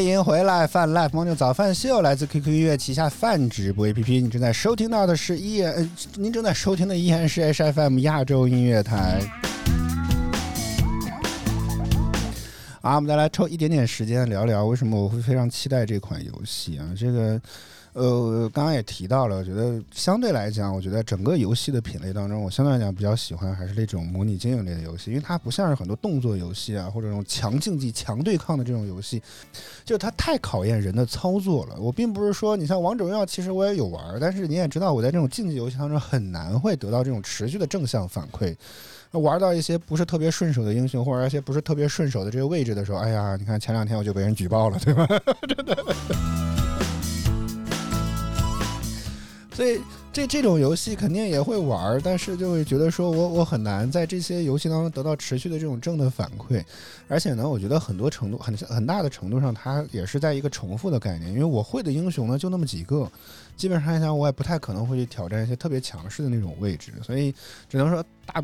[0.00, 4.22] 欢迎回来，饭 Live Morning 早饭秀来自 QQ 音乐旗下饭直播 APP。
[4.22, 9.20] 你正在收听到的是依然，呃您正在收听的依然是 HFM 亚洲音乐台。
[12.80, 16.88] 啊，我们再来抽一点点时间聊聊为什么我会非常期待这款游戏啊？
[16.98, 17.38] 这个，
[17.92, 29.20] 呃，刚刚也提到了，我觉得相对来讲，我觉得整个游戏的品类当中，我相对来讲比较喜欢还是那种模拟经营类的游戏，因为它不像是很多动作游戏啊，或者这种强竞技、强对抗的这种游戏，
[29.84, 31.76] 就它太考验人的操作了。
[31.80, 38.54] 我并不是说你像王者荣耀，其实我也有玩，但是你也知道，我在这种竞技游戏当中很难会得到这种持续的正向反馈。
[39.10, 45.04] 玩到一些不是特别顺手的英雄，或者一些不是特别顺手的这个位置的时候，哎呀，你看前两天我就被人举报了，对吧？
[45.48, 45.76] 真的。
[49.60, 49.78] 所以
[50.10, 56.64] 这这种游戏肯定也会玩，但是就会觉得说我我很难在这些游戏当中得到持续的这种正的反馈，
[57.08, 63.06] 而且呢，我觉得很多程度很很大的程度上，它也是在一个重复的概念，因为我会的英雄呢就那么几个，
[63.54, 67.30] 基本上来讲我也不太可能会去挑战一些特别强势的那种位置，所以
[67.68, 68.42] 只能说大。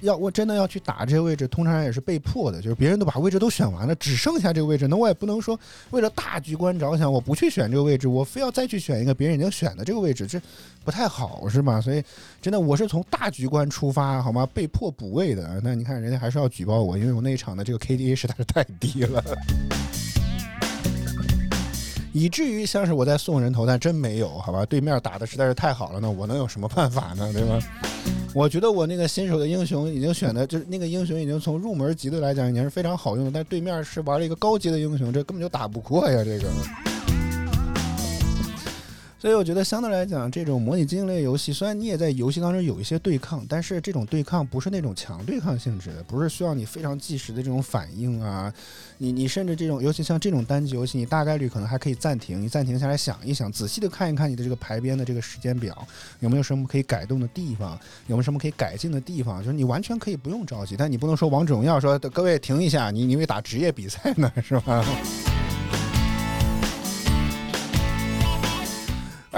[0.00, 5.58] 要我真的要去打这些位置，通常也是被迫的，就是别人都把位置都选完了，只剩下这个位置，那我也不能说
[5.90, 10.40] 为了大局观着想，我不去选这个位置，我非要再去选一个别人已经选的这个位置，这
[10.84, 11.80] 不太好，是吧？
[11.80, 12.02] 所以
[12.40, 14.48] 真的我是从大局观出发，好吗？
[14.54, 19.22] 被迫补位的，那你看人家还是要举报我，因为我那场的这个 KDA 实在是太低了。
[22.12, 24.64] 以至于像是我在送人头，但真没有，好吧？
[24.64, 27.30] 对面打的实在是太好了，那我能有什么办法呢？
[27.32, 27.58] 对吧？
[28.38, 36.44] 我觉得我那个新手的英雄已经选的，就是那个英雄已经从入门级的来讲已经是非常好用的，但对面是玩了一个高级的英雄，这根本就打不过呀，这个。
[39.20, 48.52] 所以我觉得相对来讲，这种模拟经营类游戏，虽然你也在游戏当中有一些对抗，但是这种对抗不是那种强对抗性质的，不是需要你非常计时的这种反应啊。
[48.98, 55.86] 你你甚至这种，尤其像这种单机游戏，你大概率可能还可以暂停，你暂停下来想一想，仔细的看一看你的这个排编的这个时间表，
[56.20, 64.84] 有没有什么可以改动的地方，有没有什么可以改进的地方，就是你完全可以不用着急，但你不能说王者荣耀说各位停一下，你因为打职业比赛呢，是吧？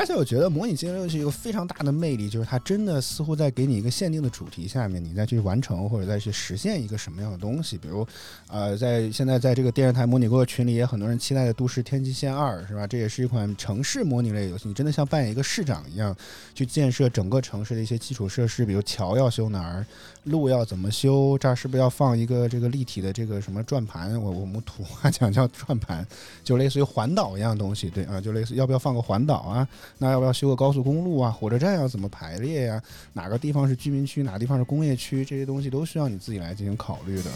[0.00, 7.76] 而且我觉得模拟经营游戏有个非常大的魅力，就是它真的似乎在给你一个限定的主题下面，你再去完成或者再去实现一个什么样的东西。
[7.76, 8.06] 比如，
[8.48, 12.86] 呃，在现在在这个电视台模拟过群里，也很多人期待的《都市天际线二》，是吧？
[12.86, 16.16] 这也是一款城市模拟类游戏，你真的像扮演一个市长一样，
[16.54, 19.84] 去建设整个城市的一些基础设施，比如桥要修哪儿，
[20.24, 24.20] 路要怎么修，这儿是不是要放一个这个立体的这个什么转盘？
[24.20, 26.06] 我我们土话讲叫转盘，
[26.44, 29.66] 就类似于环岛一样东西，对啊，就类似要不要放个环岛啊？
[29.98, 31.30] 那要不要修个高速公路啊？
[31.30, 32.82] 火车站要怎么排列呀？
[33.12, 35.24] 哪个地方是居民区，哪个地方是工业区？
[35.24, 37.30] 这些东西都需要你自己来进行考虑的。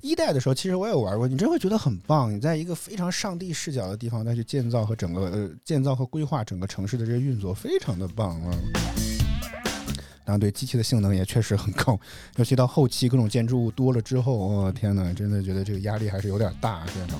[0.00, 2.32] 一代的时候，其实我也玩过，你真会觉得很棒。
[2.32, 8.54] 你在一个非常上帝视角的地方再去建造和整个呃建造和规划整个城市的这些运作，非常的棒啊。
[10.28, 11.98] 然后，对机器的性能也确实很高，
[12.36, 17.18] 尤其到后期各种建筑物多了之后，我天哪，真的觉得这个压力还是有点大，这种。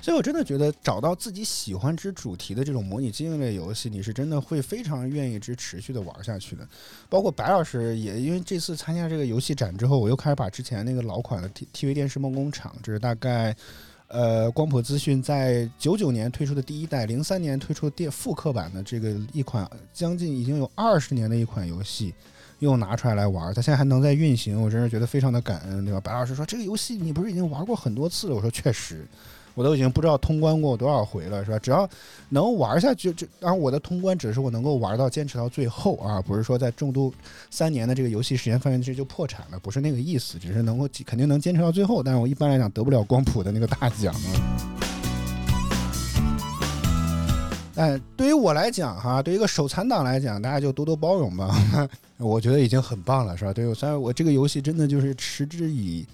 [0.00, 6.64] 所以，我真的觉得找到自己喜欢之主题的这种模拟经营类游戏，你是真的会非常愿意之持续的玩下去的。
[7.08, 13.52] 包括白老师也因为这次参加这个游戏展之后，我又开始把之前那个老款的 T TV 电视梦工厂，这是大概
[14.10, 22.12] 呃光谱资讯在九九年推出的第一代，零三年推出电复刻版的这个一款将近已经有二十年的一款游戏，
[22.58, 23.54] 又拿出来来玩。
[23.54, 26.00] 它现在还能在运行，我真是觉得非常的感恩，对吧？
[26.00, 28.34] 白老师说这个游戏你不是已经玩过很多次了？
[28.34, 29.06] 我说确实。
[29.54, 31.58] 我都已经不知道通关过多少回了，是吧？
[31.58, 31.88] 只要
[32.28, 37.12] 能玩下去，就当然我的通关只是我能够玩到坚持到最后啊，不是说在重度
[37.50, 44.28] 三年的这个游戏时间范围之内就破产了，不是那个意思，只是能够肯定能坚持到最后，但是我一般来讲得不了光谱的那个大奖啊。
[47.74, 51.88] 但对于我来讲哈，对于一个手残党来讲，大家就多多包容吧，
[52.18, 53.52] 我觉得已经很棒了，是吧？
[53.52, 56.06] 对我虽然我这个游戏真的就是持之以。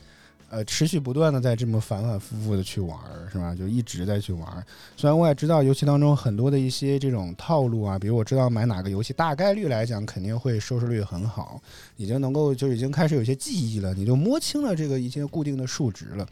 [0.48, 2.96] 呃，持续不断的在这么反反复复的去玩，
[3.32, 3.54] 是吧？
[3.54, 4.64] 就一直在去玩。
[4.96, 11.60] 虽然我也知道游戏当中很多的一些这种套路啊，比如我知道买哪个游戏大概率来讲肯定会收视率很好，
[11.96, 16.26] 已经能够就已经开始有些记忆了，你就摸清了这个一些固定的数值了。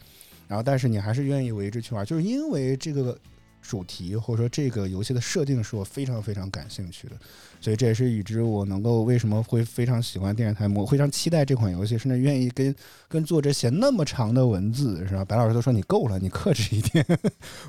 [0.46, 3.18] 然后，但是你还是愿意为之去玩，就是因为这个
[3.66, 7.16] 主题或者说这个游戏的设定是我非常非常感兴趣的，
[7.60, 12.74] 所以这也是与之我能够为什么会非常喜欢电视台我，非常期待这款游戏，甚至愿意跟
[13.08, 15.24] 跟作者写那么长的文字，是吧？
[15.24, 17.04] 白老师都说你够了，你克制一点，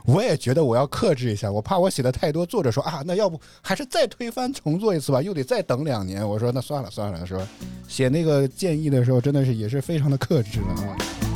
[0.06, 6.28] 我也觉得我要克制一下，我怕我写的太多，作者说啊，那要不还是再推翻重做一次吧，又得再等两年。
[6.28, 7.48] 我说那算了算了，是吧？
[7.88, 11.35] 写那个建议的时候，真的是也是非常的克制了啊。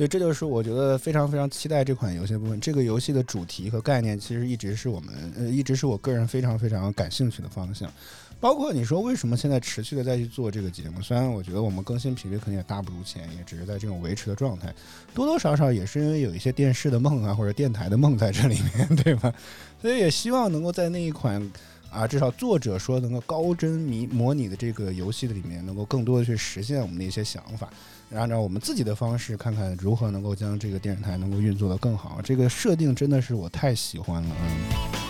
[0.00, 2.58] 所以这就是我觉得非常非常期待这款游戏的部分。
[2.58, 7.92] 这个游戏的主题和概念其实一直是我们呃，一直是我个人非常非常感兴趣的方向。
[8.40, 11.02] 包括你说为什么现在持续的再去做这个节目？
[11.02, 14.74] 虽然我觉得我们更新频率肯定也大不如前，也只是在这种维持的状态，
[15.12, 19.30] 多多少少也是因为有一些电视的梦啊，或者电台的梦在这里面， 对吧？
[19.82, 21.46] 所以也希望能够在那一款
[21.90, 27.68] 啊，至少作者说能够高帧迷模拟的这个游戏的里面，能够更多的去实现我们的一些想法。
[28.14, 32.20] 按照我们自己的方式，看看如何能够将这个电视台能够运作的更好。
[32.22, 35.09] 这个设定真的是我太喜欢了，嗯。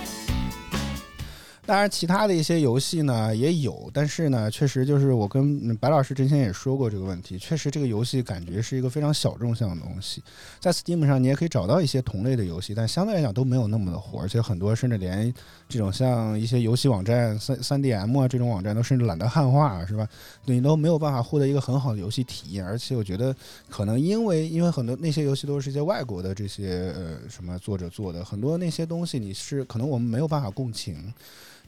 [1.70, 10.20] 当然，其他的一些游戏呢也有，但是呢，确实就是我跟白老师之前也说过这个问题，确实这个游戏感觉是一个非常小众向的东西。
[10.58, 15.32] 在 Steam 上你也可以找到一些同类的游戏，但相对来讲都没有那么的火，而且很多甚至连
[15.68, 20.08] 这种像一些游戏网站三三 DM 啊这种网站都甚至懒得汉化，是吧？
[20.46, 22.66] 你都没有办法获得一个很好的游戏体验。
[22.66, 23.32] 而且我觉得
[23.68, 31.14] 可能因为因为很多那些游戏都是一些外国的这些呃什么作者做的，很多那些东西你是可能我们没有办法共情。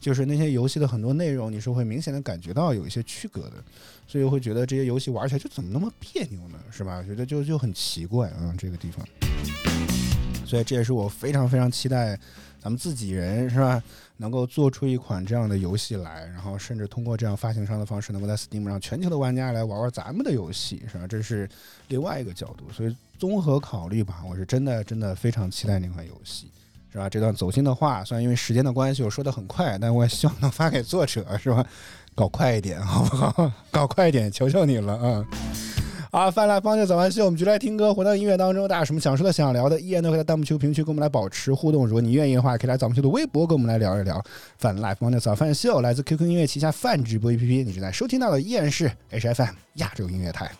[0.03, 3.53] 就是那些游戏的很多内容，你是会明显的感觉到有一些区隔的，
[4.05, 6.59] 所以会觉得这些游戏玩起来就怎么那么别扭呢？
[6.69, 7.01] 是吧？
[7.01, 9.07] 觉得就就很奇怪啊，这个地方。
[10.45, 12.19] 所以这也是我非常非常期待
[12.61, 13.81] 咱们自己人是吧，
[14.17, 21.07] 能够做出一款这样的游戏来，然后甚至通过这样发行商的方式，能够在 Steam 上全球的玩家来玩玩咱们的游戏，是吧？
[21.07, 21.49] 这是
[21.87, 22.65] 另外一个角度。
[22.73, 26.49] 所以综合考虑吧，我是真的真的非常期待那款游戏。
[26.93, 27.09] 是吧？
[27.09, 31.65] 这段走心的话，虽然因为时间的关系我说的很快，但我也希望能发给作者，是吧？
[32.13, 33.51] 搞快一点，好不好？
[33.71, 35.25] 搞快一点，求求你了啊！
[36.11, 38.67] 好，泛滥方就早安秀，我们就来听歌，回到音乐当中。
[38.67, 41.87] 大家什么想说的、想聊的，依然都可以在弹幕区、评论区跟我们来保持互动。
[41.87, 44.23] 如果你愿意的话，可以来早安秀的微博跟我们来聊一聊。
[44.59, 50.51] 泛滥方的早饭秀来自 QQ 音乐旗下泛直播 APP，你正在收听到的依然是 HFM 亚洲音乐台。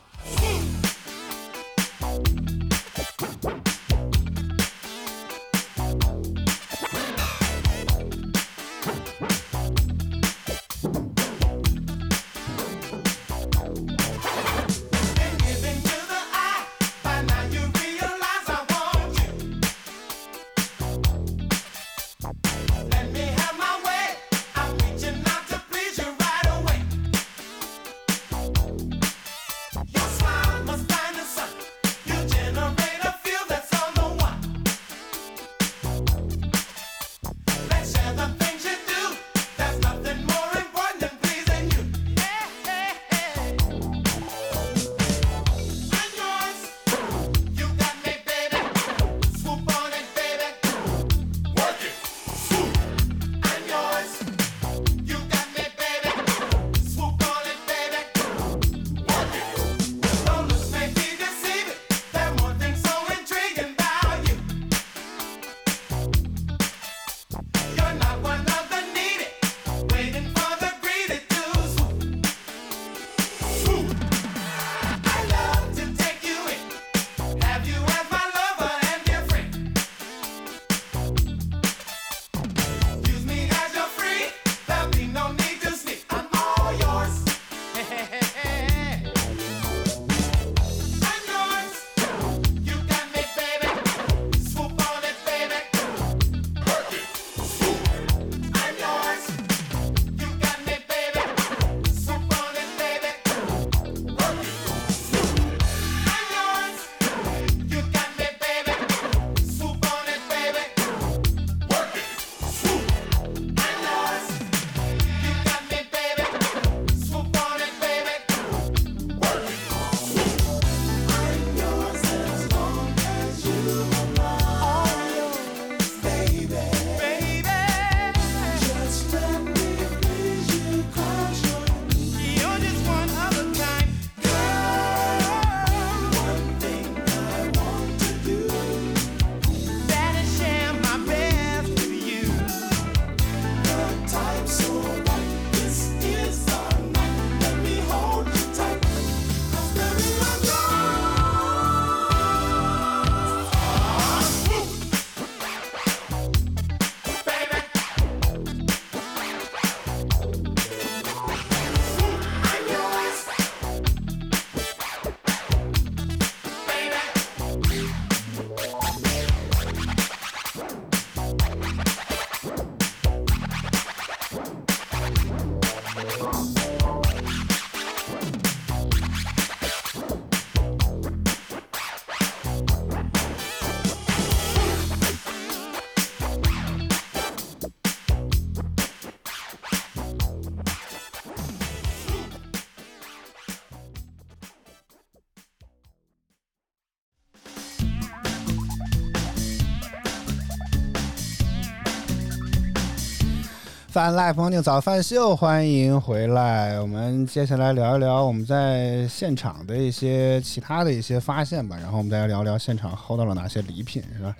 [203.93, 206.79] 翻 live 朋友早饭秀，欢迎回来。
[206.79, 214.35] 我们接下来聊一聊我们在现场的一些其他的一些发现吧，然后我们再来聊聊现场薅到了哪些礼品，是吧？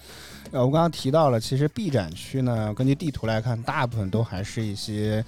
[0.50, 5.24] 呃，我刚刚提到了，其实 B 展区呢，根据地图来看，大部分都还是一些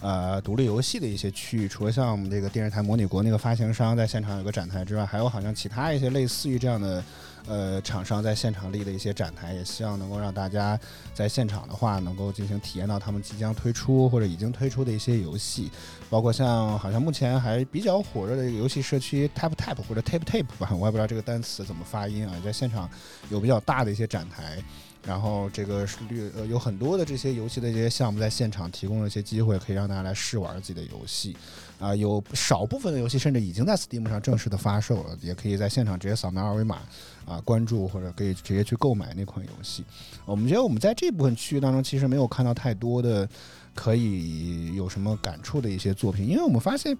[0.00, 7.02] 呃独立游戏的一些区域，除了像我们这个电视台模拟国那个发行商在现场有个展台之外，还有好像其他一些类似于这样的。
[7.48, 10.78] 呃，厂商在现场立的一些展台，也希望能够让大家
[11.14, 15.70] 在现场的话，能够进行体验到他们即将推出或者已经推出的一些游戏，
[16.10, 22.88] 包括像好像目前还比较火热的游戏社区 Tap Tap 或者 Tape Tape 吧，我也不知道这个单词怎么发音啊，在现场
[23.30, 24.62] 有比较大的一些展台。
[25.06, 31.36] 然后这个是略呃有很多的这些游戏的这些项目在现场提供了一些机会，可以让大家来试玩自己的游戏，
[31.78, 36.80] 啊，有少部分的游戏甚至已经在 Steam 上正式的发售了，也可以在现场直接扫描二维码
[37.24, 39.84] 啊关注或者可以直接去购买那款游戏。
[40.26, 43.28] 我们觉得我们在这部分区域当中其实没有看到太多的
[43.74, 46.96] 可以有什么感触的一些作品，因为我们发现。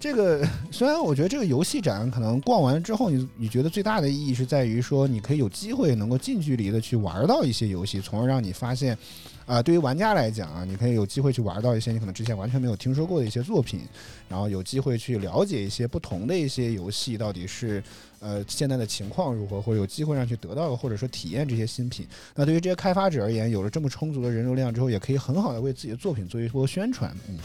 [0.00, 8.96] 这个 虽然我觉得这个游戏展可能逛完之后，你你觉得最大的意义是在于说，你可以有机会能够近距离的去玩到一些游戏，从而让你发现，
[9.44, 13.80] 啊，对于玩家来讲啊，你可以有机会去玩到一些你可能之前完全没有听说过的一些作品，
[14.28, 17.82] 然后有机会去了解一些不同的一些游戏到底是
[18.20, 22.06] 呃现在的情况如何，或者有机会让去得到或者说体验这些新品。
[22.36, 27.12] 那对于这些开发者而言，有了这么充足的人流量之后，也可以很好的为自己的作品做一波宣传。
[27.28, 27.36] 嗯，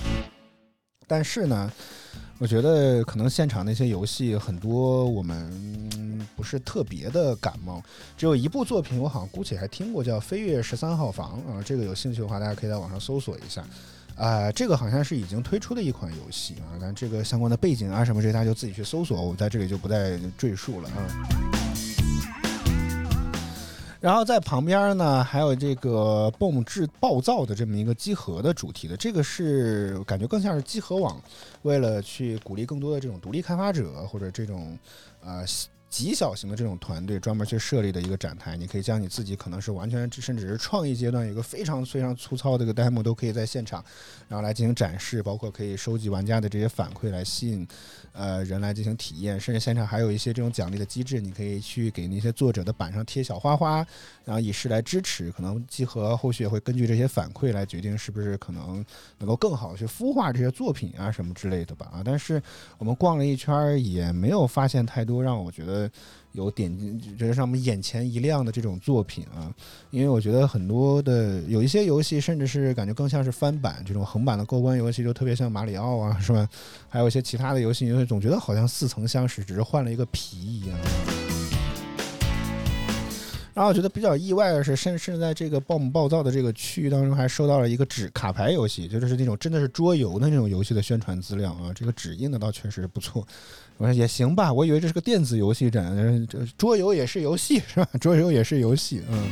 [1.14, 1.72] 但是呢。
[2.40, 7.82] 我觉得可能现场那些游戏很多，我们不是特别的感冒。
[8.18, 11.64] 只有一部作品，我好像姑且还听过，叫《飞跃十三号房》啊。
[11.64, 13.64] 这个有兴趣的话，大家可以在网上搜索一下。
[14.16, 21.93] 啊，这个好像是已经推出的一款游戏啊，但这个相关的背景啊什么这些，大家就自己去搜索，我在这里就不再赘述了啊。
[24.04, 31.18] 然后在旁边呢，还有这个 Boom 制暴躁的这么一个集合的主题的，这个是感觉更像是集合网，
[31.62, 34.78] 为了去鼓励更多的这种独立开发者或者这种，
[35.24, 35.46] 呃。
[35.94, 43.86] 极小型的这种团队专门去设立的一个展台，你可以将你自己可能是完全甚至是创意阶段一个非常非常粗糙的一个 demo 都可以在现场，
[44.28, 47.68] 然后来进行展示，包括可以收集玩家的这些反馈来吸引
[48.12, 53.86] 呃人来进行体验，甚至现场还有一些这种奖励的机制，你可以去给那些作者的板上贴小花花，
[54.26, 55.32] 然后以示来支持。
[55.32, 58.84] 可能集合后续也会根据这些反馈来决定是不是可能
[59.20, 62.02] 能够更好去孵化这些作品啊什么之类的吧啊。
[62.04, 62.42] 但是
[62.80, 65.83] 我们逛了一圈也没有发现太多让我觉得。
[66.34, 69.54] 有点觉得让我们眼前一亮的这种作品啊，
[69.92, 76.50] 因为我觉得很多的有一些游戏，甚至是感觉更像是翻版这种横版的过关游戏，就特别像马里奥啊，是吧？
[76.90, 80.78] 还有一些其他的游戏，因为总觉得好像似曾相识，只是换了一个皮一样。
[83.56, 91.72] 然后我觉得比较意外的是，甚甚至在这个暴母暴躁的这个区域当中，还收到了一个纸卡牌游戏，就是那种真的是桌游的那种游戏的宣传资料啊。
[91.72, 93.24] 这个纸印的倒确实不错，
[93.78, 97.88] 我说也行吧，我以为这是个电子游戏展，这桌游也是游戏是吧？
[98.00, 99.30] 桌游也是游戏，嗯。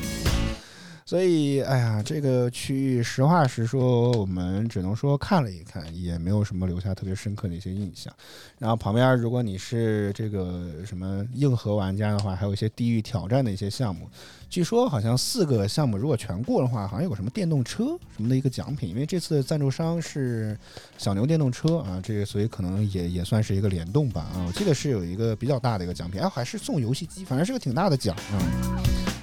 [1.03, 8.13] 所以，哎呀，这个区域实话实说，我们只能说看了一看，也没有什么留下特别深刻的一些印象。
[8.57, 14.07] 然后旁边，如果你是这个什么硬核玩家的话，还有一些地域挑战的一些项目。
[14.51, 18.89] 据说好像四个项目如果全过的话，好像有个什么电动车什么的一个奖品。
[18.89, 20.57] 因为这次赞助商是
[20.97, 24.43] 小牛电动车啊，这个所以可能也也算是一个联动吧啊。
[24.45, 28.35] 我记得是有一个比较大的一个奖品，哎，还是送游戏机，反正是个挺大的奖啊。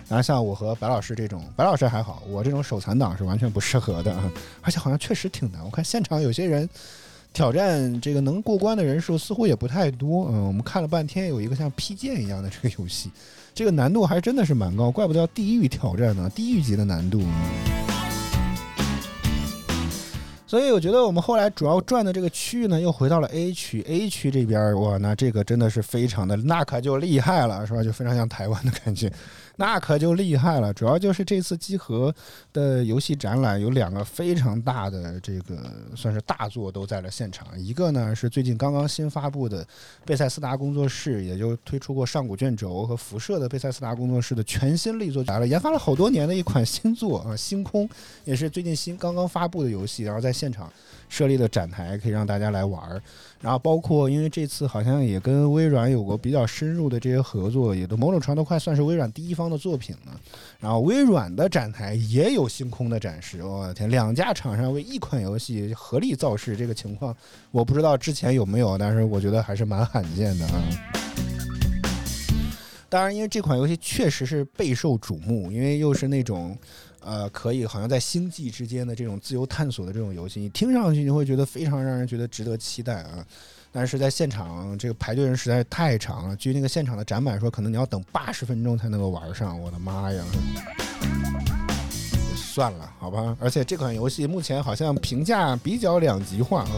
[0.09, 4.17] 然后像我和白老师这种，白老师还好，我这种手残党是完全不适合的，
[4.63, 5.63] 而且好像确实挺难。
[5.63, 6.67] 我看现场有些人
[7.35, 10.27] 挑战这个能过关的人数似乎也不太多。
[10.31, 13.11] 嗯，我们看了半天，有一个像劈剑一样的这个游戏，
[13.59, 17.25] 这个难度还真的是蛮高，怪不得要地狱挑战呢，地狱级的难度。
[20.49, 23.85] 所以我觉得我们后来主要转的这个区域呢，又回到了 A 区。
[23.87, 27.83] A 区这边，哇，那这个真的是非常的，那可就厉害了，是吧？
[27.83, 29.13] 就非常像台湾的感觉。
[29.61, 32.15] 那可就厉害了，主要就是这次集合
[32.53, 35.59] 的游戏展览有两个非常大的这个
[35.97, 37.49] 算是大作都在了现场。
[37.59, 39.67] 一个呢是最近刚刚新发布的
[40.07, 47.89] 贝塞斯达工作室，也就推出过上古卷轴和辐射的贝塞斯达工作室的全新力作来了，研发了好多年的一款新作啊，星空
[48.25, 50.73] 也是最近新刚刚发布的游戏，然后在现场。
[51.11, 53.01] 设立的展台可以让大家来玩儿，
[53.41, 60.21] 然后包括因为这次好像也跟微软有过比较深入的这些合作，也都某种程度快算是微软第一方的作品了。
[60.61, 67.17] 然后微软的展台也有星空的展示，我的天，两家厂商为一款游戏合力造势，这个情况
[67.53, 70.63] 我不知道之前有没有，但是我觉得还是蛮罕见的啊。
[72.91, 76.55] 当然，因为这款游戏确实是备受瞩目，因为又是那种。
[77.01, 83.25] 呃，可以好像在星际之间的这种自由探索的这种游戏，你听上去你会觉得非常让人觉得值得期待啊。
[83.71, 86.35] 但是在现场，这个排队人实在是太长了。
[86.37, 89.61] 据那个现场的展板说，可能你要等八十分钟才能够玩上。
[89.61, 90.25] 我的妈呀！
[92.35, 93.37] 算了，好吧。
[93.39, 96.73] 而且这款游戏目前好像评价比较两极化啊，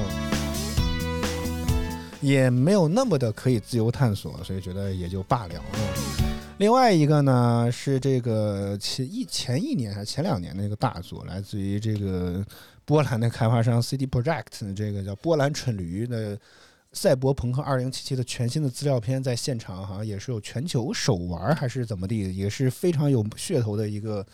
[2.21, 5.55] 也没有那么的可以自由探索，所以觉得也就罢了。
[6.61, 12.45] 另外一个呢是这个前一前一年还是前两年那个大作，来自于这个
[12.85, 16.39] 波兰的开发商 CD Project 这个叫波兰蠢驴的。
[16.93, 24.27] 赛博朋克二零七七的全新的资料片在现场好像也是有全球首玩还是怎么地，也是非常有噱头的一个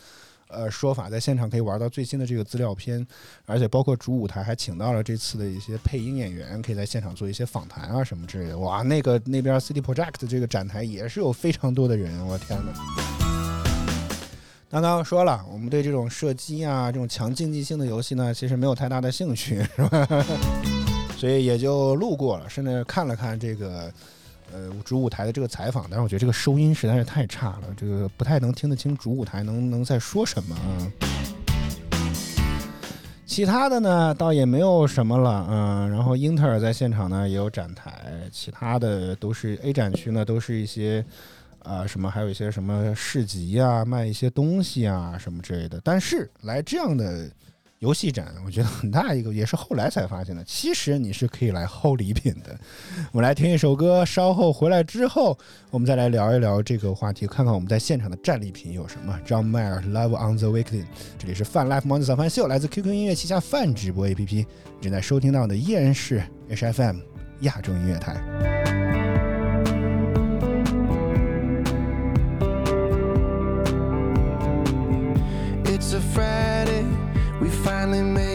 [0.48, 3.06] 呃说法，在现场可以玩到最新的这个资料片，
[3.44, 8.58] 而且包括主舞台还请到了这次的一些配音演员，可以在现场做一些访谈啊什么之类的。
[8.58, 12.72] 哇，那个那边 CD Project 这个展台也是有非常多的人，我天呐。
[14.68, 20.24] 刚刚说了，我们对这种射击啊这种强竞技性的游戏呢，其实没有太大的兴趣，是吧？
[21.16, 23.90] 所以也就路过了，甚至看了看这个，
[24.52, 30.92] 呃，主舞台的这个采访，但是我觉得这个收音实在是太差了，这个不太能听得清主舞台能能在说什么啊。
[33.26, 37.92] 其他的呢，倒也没有什么了，嗯，然后英特尔在现场呢也有展台，
[38.32, 41.04] 其他的都是 A 展区呢，都是一些
[41.62, 45.80] 啊什么，还有一些什么市集啊，卖一些东西啊什么之类的。
[45.82, 47.28] 但是来这样的。
[47.80, 50.42] 游戏展，我觉得很大一个，也是后来才发现的。
[50.44, 52.58] 其实你是可以来薅礼品的。
[53.12, 55.36] 我们来听一首歌，稍后回来之后，
[55.70, 59.18] 我们再来聊一聊这个话题，看看我们在现场的战利品有什么。
[59.26, 60.86] John Mayer Love on the Weekend，
[61.18, 64.46] 这里是泛 Life Morning 早饭秀，来自 QQ 音乐旗下泛直播 APP，
[64.80, 67.00] 正在收听到的依然是 HFM
[67.40, 69.05] 亚洲音乐台。
[77.96, 78.25] only made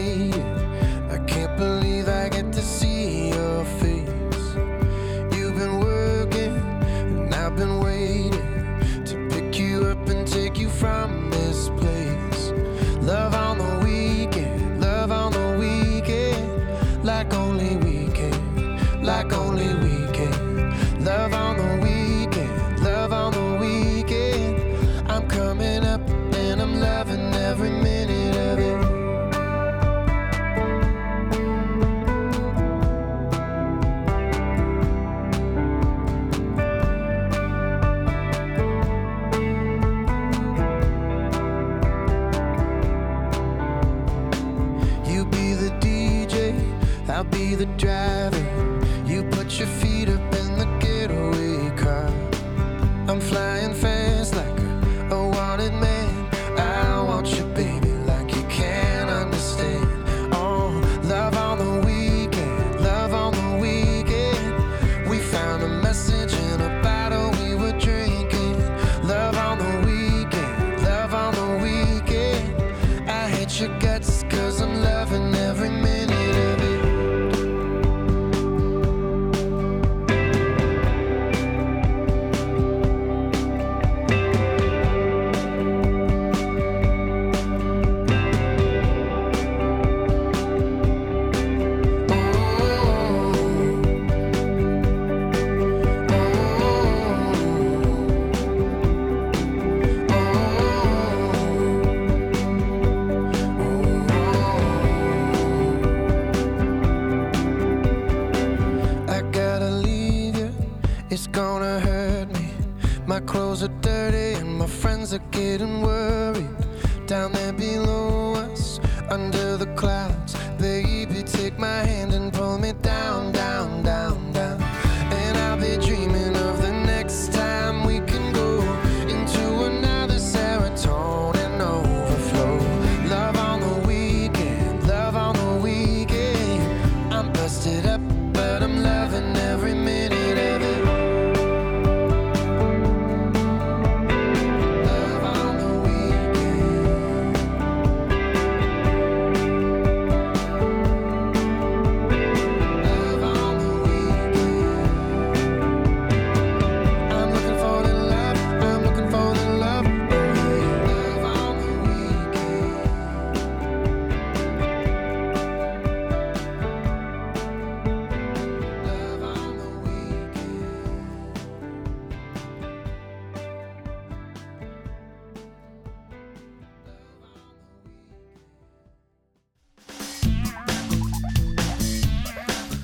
[53.12, 53.41] I'm flying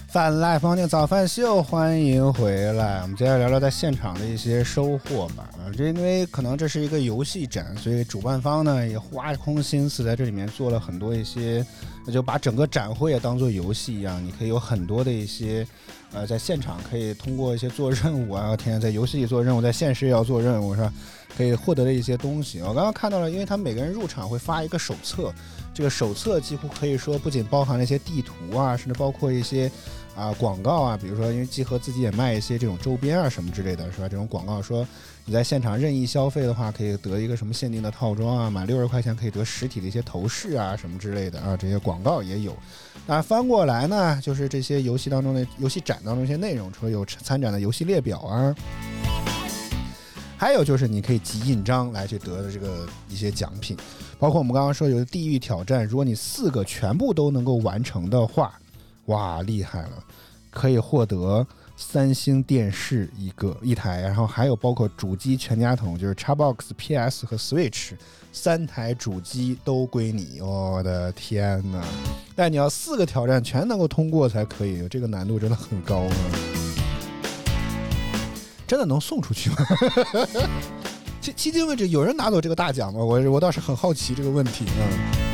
[0.09, 3.03] 饭 live morning 早饭秀，欢迎回来。
[3.03, 5.47] 我们今天聊聊在现场的一些收获吧。
[5.59, 11.63] 啊，这因为可能这是一个游戏展，所以主办方呢也花空心思在这里面做了很多一些，
[12.09, 15.67] 那就把整个展会也当做游戏一样，你可以有很多的一些，
[16.11, 20.91] 呃，在现场可以通过一些做任务啊，天天在游戏里做任务，在现实也要做任务是吧？
[21.37, 22.61] 可以获得的一些东西。
[22.63, 25.31] 我刚刚看到了，因为他每个人入场会发一个手册，
[25.75, 29.71] 这个手册几乎可以说不仅包含了一些地图啊，甚至包括一些。
[30.17, 34.09] 啊，广告啊，比如说，因为集合自己也卖一些这种周边啊什么之类的，是吧？
[34.09, 34.85] 这种广告说
[35.29, 42.57] 你在现场任意消费的话，可以得一个什么限定的套装啊，满六十块钱可以得实体的一些头饰啊什么之类的啊，这些广告也有。
[43.07, 48.57] 那翻过来呢，就是这些游戏当中的游戏展当中一些内容，除了有参展的游戏列表啊，
[50.39, 53.77] 还有就是你可以集印章来去得的这个一些奖品，
[54.19, 58.59] 包括我们刚刚说有的地狱挑战，如果你四个全部都能够完成的话。
[59.09, 60.05] 哇，厉害了！
[60.51, 61.47] 可以获得
[61.81, 67.93] 三星电视一个一台，然后还有包括主机全家桶，就是 Xbox、PS 和 Switch
[68.33, 70.41] 三台主机都归你。
[70.41, 71.81] 我的天哪！
[72.35, 76.13] 但你要四个挑战全能够通过才可以，这个难度真的很高啊！
[78.67, 79.57] 真的能送出去吗？
[81.23, 82.99] 迄迄今为止，有人拿走这个大奖吗？
[83.05, 85.28] 我我倒是很好奇这个问题啊。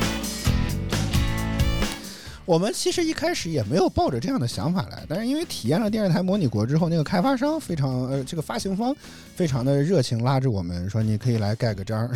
[2.47, 8.95] 我们其实一开始也没有抱着这样的想法来，但是因为体验了电视台模拟国之后，那个开发商非常呃，这个发行方
[9.35, 12.07] 非常的热情，拉着我们说你可以来盖个章，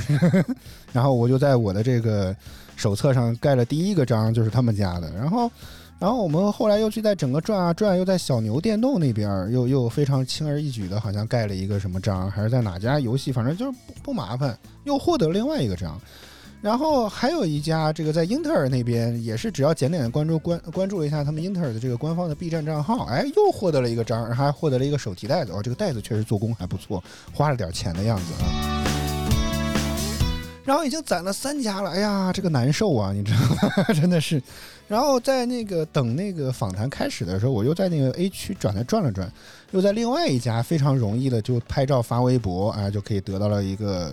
[0.93, 2.37] 然后我就在我的这个
[2.77, 5.11] 手册上盖了第一个章，就是他们家的。
[5.15, 5.51] 然后，
[5.99, 15.99] 然后我们后来又去在整个转啊转，又在小牛电动那边又又非常轻而易举的，好像盖了一个什么章，还是在哪家游戏，反正就是不不麻烦，又获得另外一个章。
[16.61, 25.53] 然后还有一家，这个在英特尔那边也是，只要简简关注关关注一下他们英特尔的这个官方的 B 站账号，哎，又获得了一个章，还获得了一个手提袋子。
[25.53, 27.03] 哦，这个袋子确实做工还不错，
[27.33, 28.75] 花了点钱的样子啊。
[30.65, 33.85] 然后已经攒了三家了，哎呀，这个难受啊，你知道吗？
[33.95, 34.43] 真的是。
[34.89, 39.33] 然后在那个等那个访谈开始的时候，我又在那个 A 区转来转了转，
[39.71, 44.13] 又在另外一家非常容易的就拍照发微博，啊，就可以得到了一个。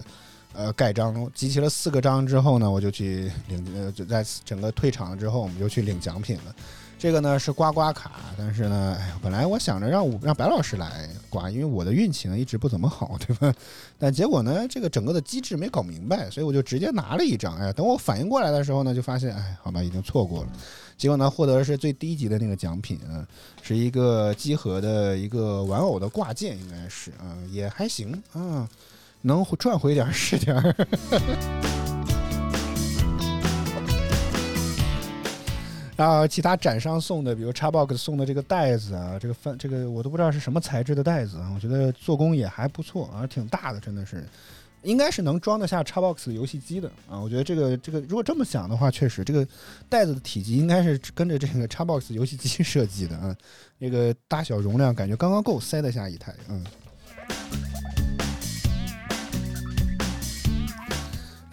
[0.55, 6.55] 呃，盖章集齐了四个章之后呢，我就去领，呃，就在整个退场了之后，我们就去领奖品了。
[6.97, 13.53] 这个呢是刮刮卡，但是呢，哎呀，本来我想着让让白老师来刮，因为我的运气呢一直不怎么好，对吧？
[13.99, 17.57] 但结果呢，这个整个的机制没搞明白，所以我就直接拿了一张。
[17.57, 20.49] 哎，等我反应过来的时候呢，就发现，哎，好吧，已经错过了。
[20.97, 23.27] 结果呢，获得的是最低级的那个奖品，嗯
[23.61, 28.67] 是一个集合的一个玩偶的挂件，应该是，啊，也还行，啊。
[29.25, 30.75] 能赚回点是点儿。
[35.97, 44.23] 然后其他展商送的，比如 Xbox 送的这个袋子啊，这个翻这个我都不知道是什么材质的袋子啊，我觉得做工也还不错啊，挺大的，真的是，
[44.83, 47.17] 应该是能装得下 Xbox 游戏机的啊。
[47.17, 49.47] 我觉得这个这个如果这么想的话，确实这个
[49.87, 53.35] 袋子的体积应该是跟着这个 Xbox 游戏机 设计的啊，
[53.79, 56.63] 那个大小容量感觉刚刚够塞得下一台，嗯。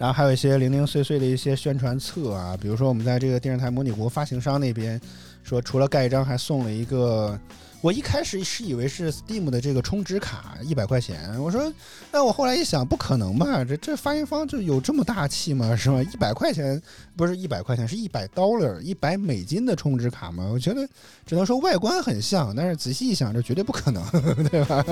[0.03, 4.99] 然后还有一些零零碎碎的一些宣传册啊，比如说我们在这个电视台模拟国发行商那边
[5.43, 7.39] 说，除了盖章，还送了一个。
[7.79, 11.41] 我一开始是以为是 Steam 的这个充值卡，一百块钱。
[11.41, 11.71] 我说，
[12.11, 13.63] 那我后来一想，不可能吧？
[13.63, 15.73] 这这发行方就有这么大气吗？
[15.73, 16.03] 是吧？
[16.03, 16.81] 一百块钱
[17.15, 20.49] 不是一百块钱，是一百 dollar，一百美金的充值卡吗？
[20.51, 20.85] 我觉得
[21.25, 24.03] 只能说外观很像，但是仔细一想，这绝对不可能，
[24.51, 24.83] 对吧？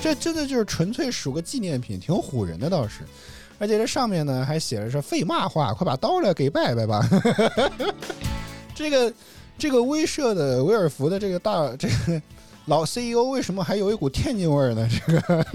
[0.00, 3.00] 这真的就是纯粹属个纪念品，挺唬人的倒是。
[3.58, 7.06] 而且这上面呢还写着是废骂话，快把刀来给拜拜吧。
[8.74, 9.12] 这个
[9.58, 12.22] 这个威慑的威尔福的这个大这个
[12.66, 14.88] 老 CEO 为什么还有一股天津味儿呢？
[15.06, 15.46] 这个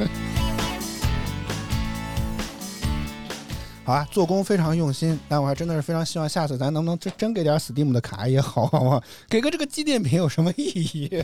[3.86, 9.04] 好啊，做工非常用心，但我还真的是非常希望下次咱能不能真真给点 Steam 的卡也好，好不好？
[9.30, 11.24] 给个这个纪念品有什么意义？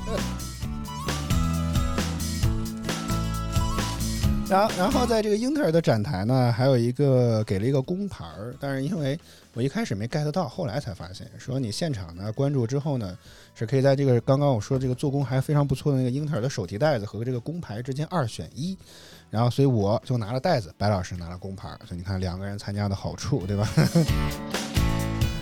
[4.49, 9.17] 然后，然后在这个英特尔的展台呢，还有一个给了一个工牌儿，但是因为
[9.53, 13.15] 我一开始没 get 到，后来才发现，说你现场呢关注之后呢，
[13.53, 18.75] 是可以在这个刚刚我说这个做工还非常不错的那个英特尔的手提袋子和这个工牌之间二选一，
[19.29, 23.69] 然后所以我就拿了袋子，白老师拿了工牌，所以你看两个人参加的好处，对吧？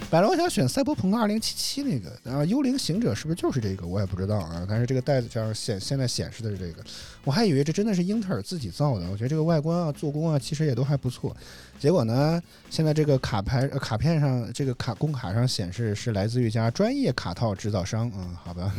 [0.10, 3.86] 本来我想选赛博朋克二零七七那个，然后幽灵行者是不是就是这个？
[3.86, 4.66] 我也不知道啊。
[4.68, 6.82] 但是这个袋子上显现在显示的是这个，
[7.26, 9.06] 我还以为这真的是英特尔自己造的。
[9.12, 11.36] 我觉得这个外观啊、做工啊，其实也都还不错。
[11.78, 18.10] 结果呢，现在这个卡牌、呃、卡片上，这个卡工卡上显示是来自于一家专业卡套制造商。
[18.16, 18.74] 嗯，好吧，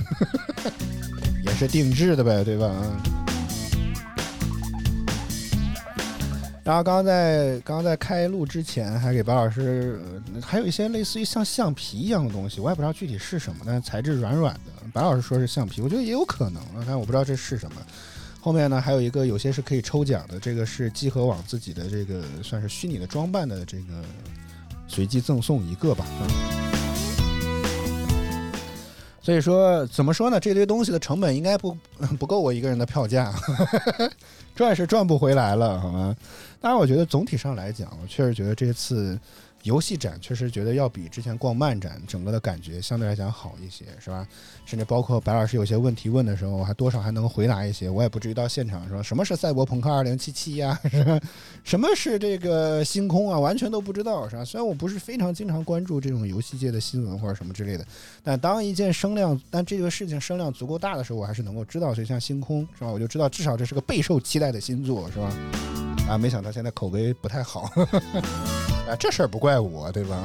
[1.44, 2.74] 也是定制的呗，对吧？
[2.82, 3.37] 嗯。
[6.68, 9.98] 然后刚刚在刚刚在开录之前，还给白老师，
[10.42, 14.72] 还有一些类似于像橡皮一样的东西，我也不知道具体是什么，但是材质软软的。
[14.92, 17.80] 白老师说是橡皮，我觉得也有可能啊，但我不知道这是什么。
[18.38, 24.04] 后面呢，还有一个有些是可以抽奖的，这个是集合网自己的这个算是虚拟的装扮的这个
[24.86, 26.04] 随机赠送一个吧。
[29.28, 30.40] 所以说怎么说呢？
[30.40, 31.76] 这堆东西的成本应该不
[32.18, 33.30] 不够我一个人的票价，
[34.56, 36.16] 赚是赚不回来了，好吗？
[36.62, 39.20] 当然，我觉得总体上来讲，我确实觉得这次。
[39.64, 44.26] 游戏展确实觉得要比之前逛漫展整个的感觉相对来讲好一些，是吧？
[44.64, 47.90] 甚至包括白老师有些问题问的时候，还多少还能回答一些。
[47.90, 51.20] 我也不至于到现场说什么是赛博朋克二零七七呀，是吧？
[51.64, 54.44] 什么是这个星空啊，完全都不知道，是吧？
[54.44, 57.84] 虽然我不是非常经常关注这种游戏界的新闻或者什么之类的，
[58.22, 61.92] 但当一件声量，但这个事情声量足够大的时候，我还是能够知道。
[61.92, 62.90] 所以像星空，是吧？
[62.90, 65.32] 我就知道至少这是个备受期待的新作，是吧？
[66.08, 67.70] 啊，没想到现在口碑不太好。
[68.88, 70.24] 啊，这事儿不怪我，对吧？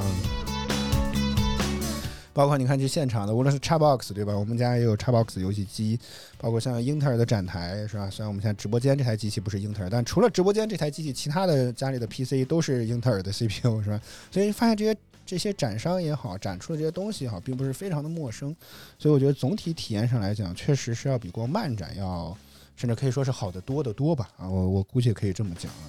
[2.34, 4.34] 包括你看去现场的，无论是 Xbox 对吧？
[4.34, 5.99] 我们家也有 Xbox 游戏机，
[6.38, 8.09] 包括像英特尔的展台是吧？
[8.09, 14.01] 虽然我们现在直播间这台机器不是英特尔，但除了直播间这台机器，其他的家里的 PC 都是英特尔的 CPU 是吧？
[14.32, 18.55] 所以发现这些这些展商也好，展出的这些东西也好，并不是非常的陌生。
[18.97, 22.36] 所以我觉得总体体验上来讲，确实是要比逛漫展要，
[22.76, 24.30] 甚至可以说是好的多得多吧？
[24.38, 25.86] 啊，我我估计可以这么讲啊。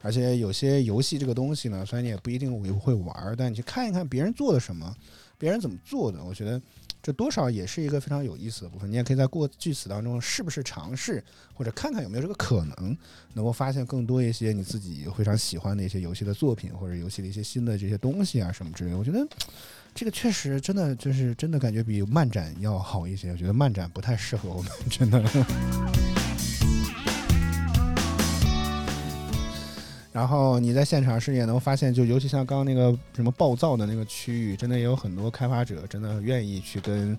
[0.00, 4.94] 而且有些游戏这个东西呢，虽然你也不一定会会玩，但你去看一看别人做的什么，
[5.36, 6.60] 别人怎么做的，我觉得
[7.02, 8.90] 这多少也是一个非常有意思的部分。
[8.90, 11.22] 你也可以在过句子当中，是不是尝试
[11.54, 12.96] 或者看看有没有这个可能，
[13.34, 18.94] 能够发现更多一些你自己非常喜欢的一些游戏的作品，或者游戏的一些新的这些东西啊什么之类。
[18.94, 19.26] 我觉得
[19.94, 23.30] 这个确实真的就是真的感觉比漫展要好一些。
[23.30, 26.17] 我觉得漫展不太适合我们，真的。
[30.12, 37.16] 然后你在现场是也能发现，就尤其像刚刚那个什么暴躁的那个区域，真的也有很多开发者真的愿意去跟，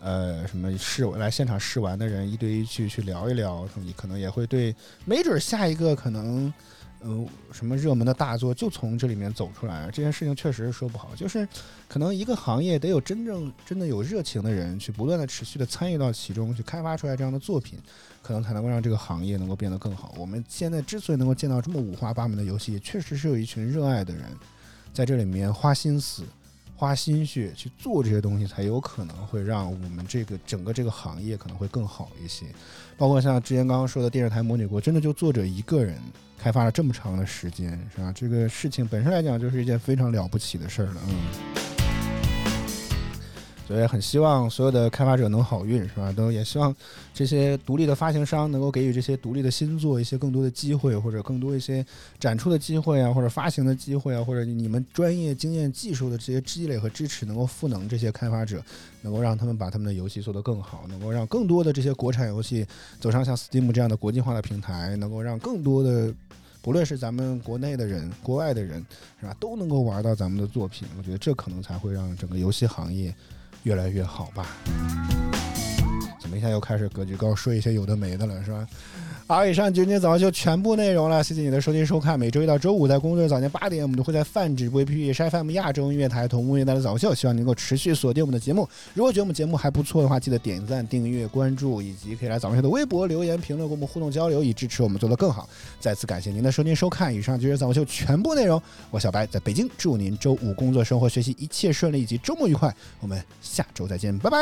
[0.00, 6.52] 呃，什么试来现场试玩的人一对一去去聊一聊，你可能也会对，没准下一个可能。
[7.06, 11.10] 嗯，什么热门的大作就从这里面走出来，这件事情确实是说不好。
[11.14, 11.46] 就是
[11.86, 17.78] 可能一个行业得有真正真的有热情的人去不断的持续的参与到其中，去开发出来这样的作品，
[18.22, 20.14] 可能才能够让这个行业能够变得更好。
[20.16, 24.24] 我们现在之所以能够见到这么五花八门的游戏，确实是有一群热爱的人
[24.92, 26.22] 在这里面花心思、
[26.76, 32.46] 花心血去做这些东西，才有可能会让我们这个整个这个行业可能会更好一些。
[32.96, 35.98] 包括像之前刚刚说的电视台模拟国，真的就作者一个人。
[36.36, 38.12] 开发了这么长的时间，是吧？
[38.14, 41.83] 这个事情本身来讲，就是一件非常了不起的事儿了，嗯。
[43.66, 46.12] 所以很希望所有的开发者能好运，是吧？
[46.12, 46.74] 都也希望
[47.14, 51.84] 这些独立的发行商能够给予这些独立的新作一些更多的机会，或者更多一些
[52.20, 58.62] 展出的机会啊，或者发行的机会啊，或者你们专业经验技术的这些积累和支持，能够赋能这些开发者，
[59.00, 62.66] 能够让他们把他们的游戏做得更好，能够让更多的这些国产游戏
[63.00, 66.12] 走上像 Steam 这样的国际化的平台，能够让更多的
[66.60, 68.84] 不论是咱们国内的人、国外的人，
[69.18, 70.86] 是吧，都能够玩到咱们的作品。
[70.98, 73.14] 我觉得这可能才会让整个游戏行业。
[73.64, 74.46] 越来越好吧？
[76.20, 78.66] 怎么一下又开始格局高，说一些有的没的了，是吧？
[79.26, 82.20] 好，以上今天早上就全部内容了，谢谢你的收听收看。
[82.20, 88.68] 每周一到周五在工作日早间八点，我们都会在泛直播 APP、是 FM 亚洲音乐台同步为大家早秀，希望能够持续锁定我们的节目。
[88.92, 95.48] 如果觉得我们节目还不错的话，记得点赞、订阅、关注，以及可以来早秀的微博留言评论，跟我们互动交流，以支持我们做得更好。
[95.80, 98.60] 再次感谢您的收听收看，以上就是早秀全部内容。
[98.90, 102.74] 我小白在北京，祝您周五工作、生活、学习一切顺利，以及周末愉快。
[103.00, 104.38] 我们下周再见，拜拜。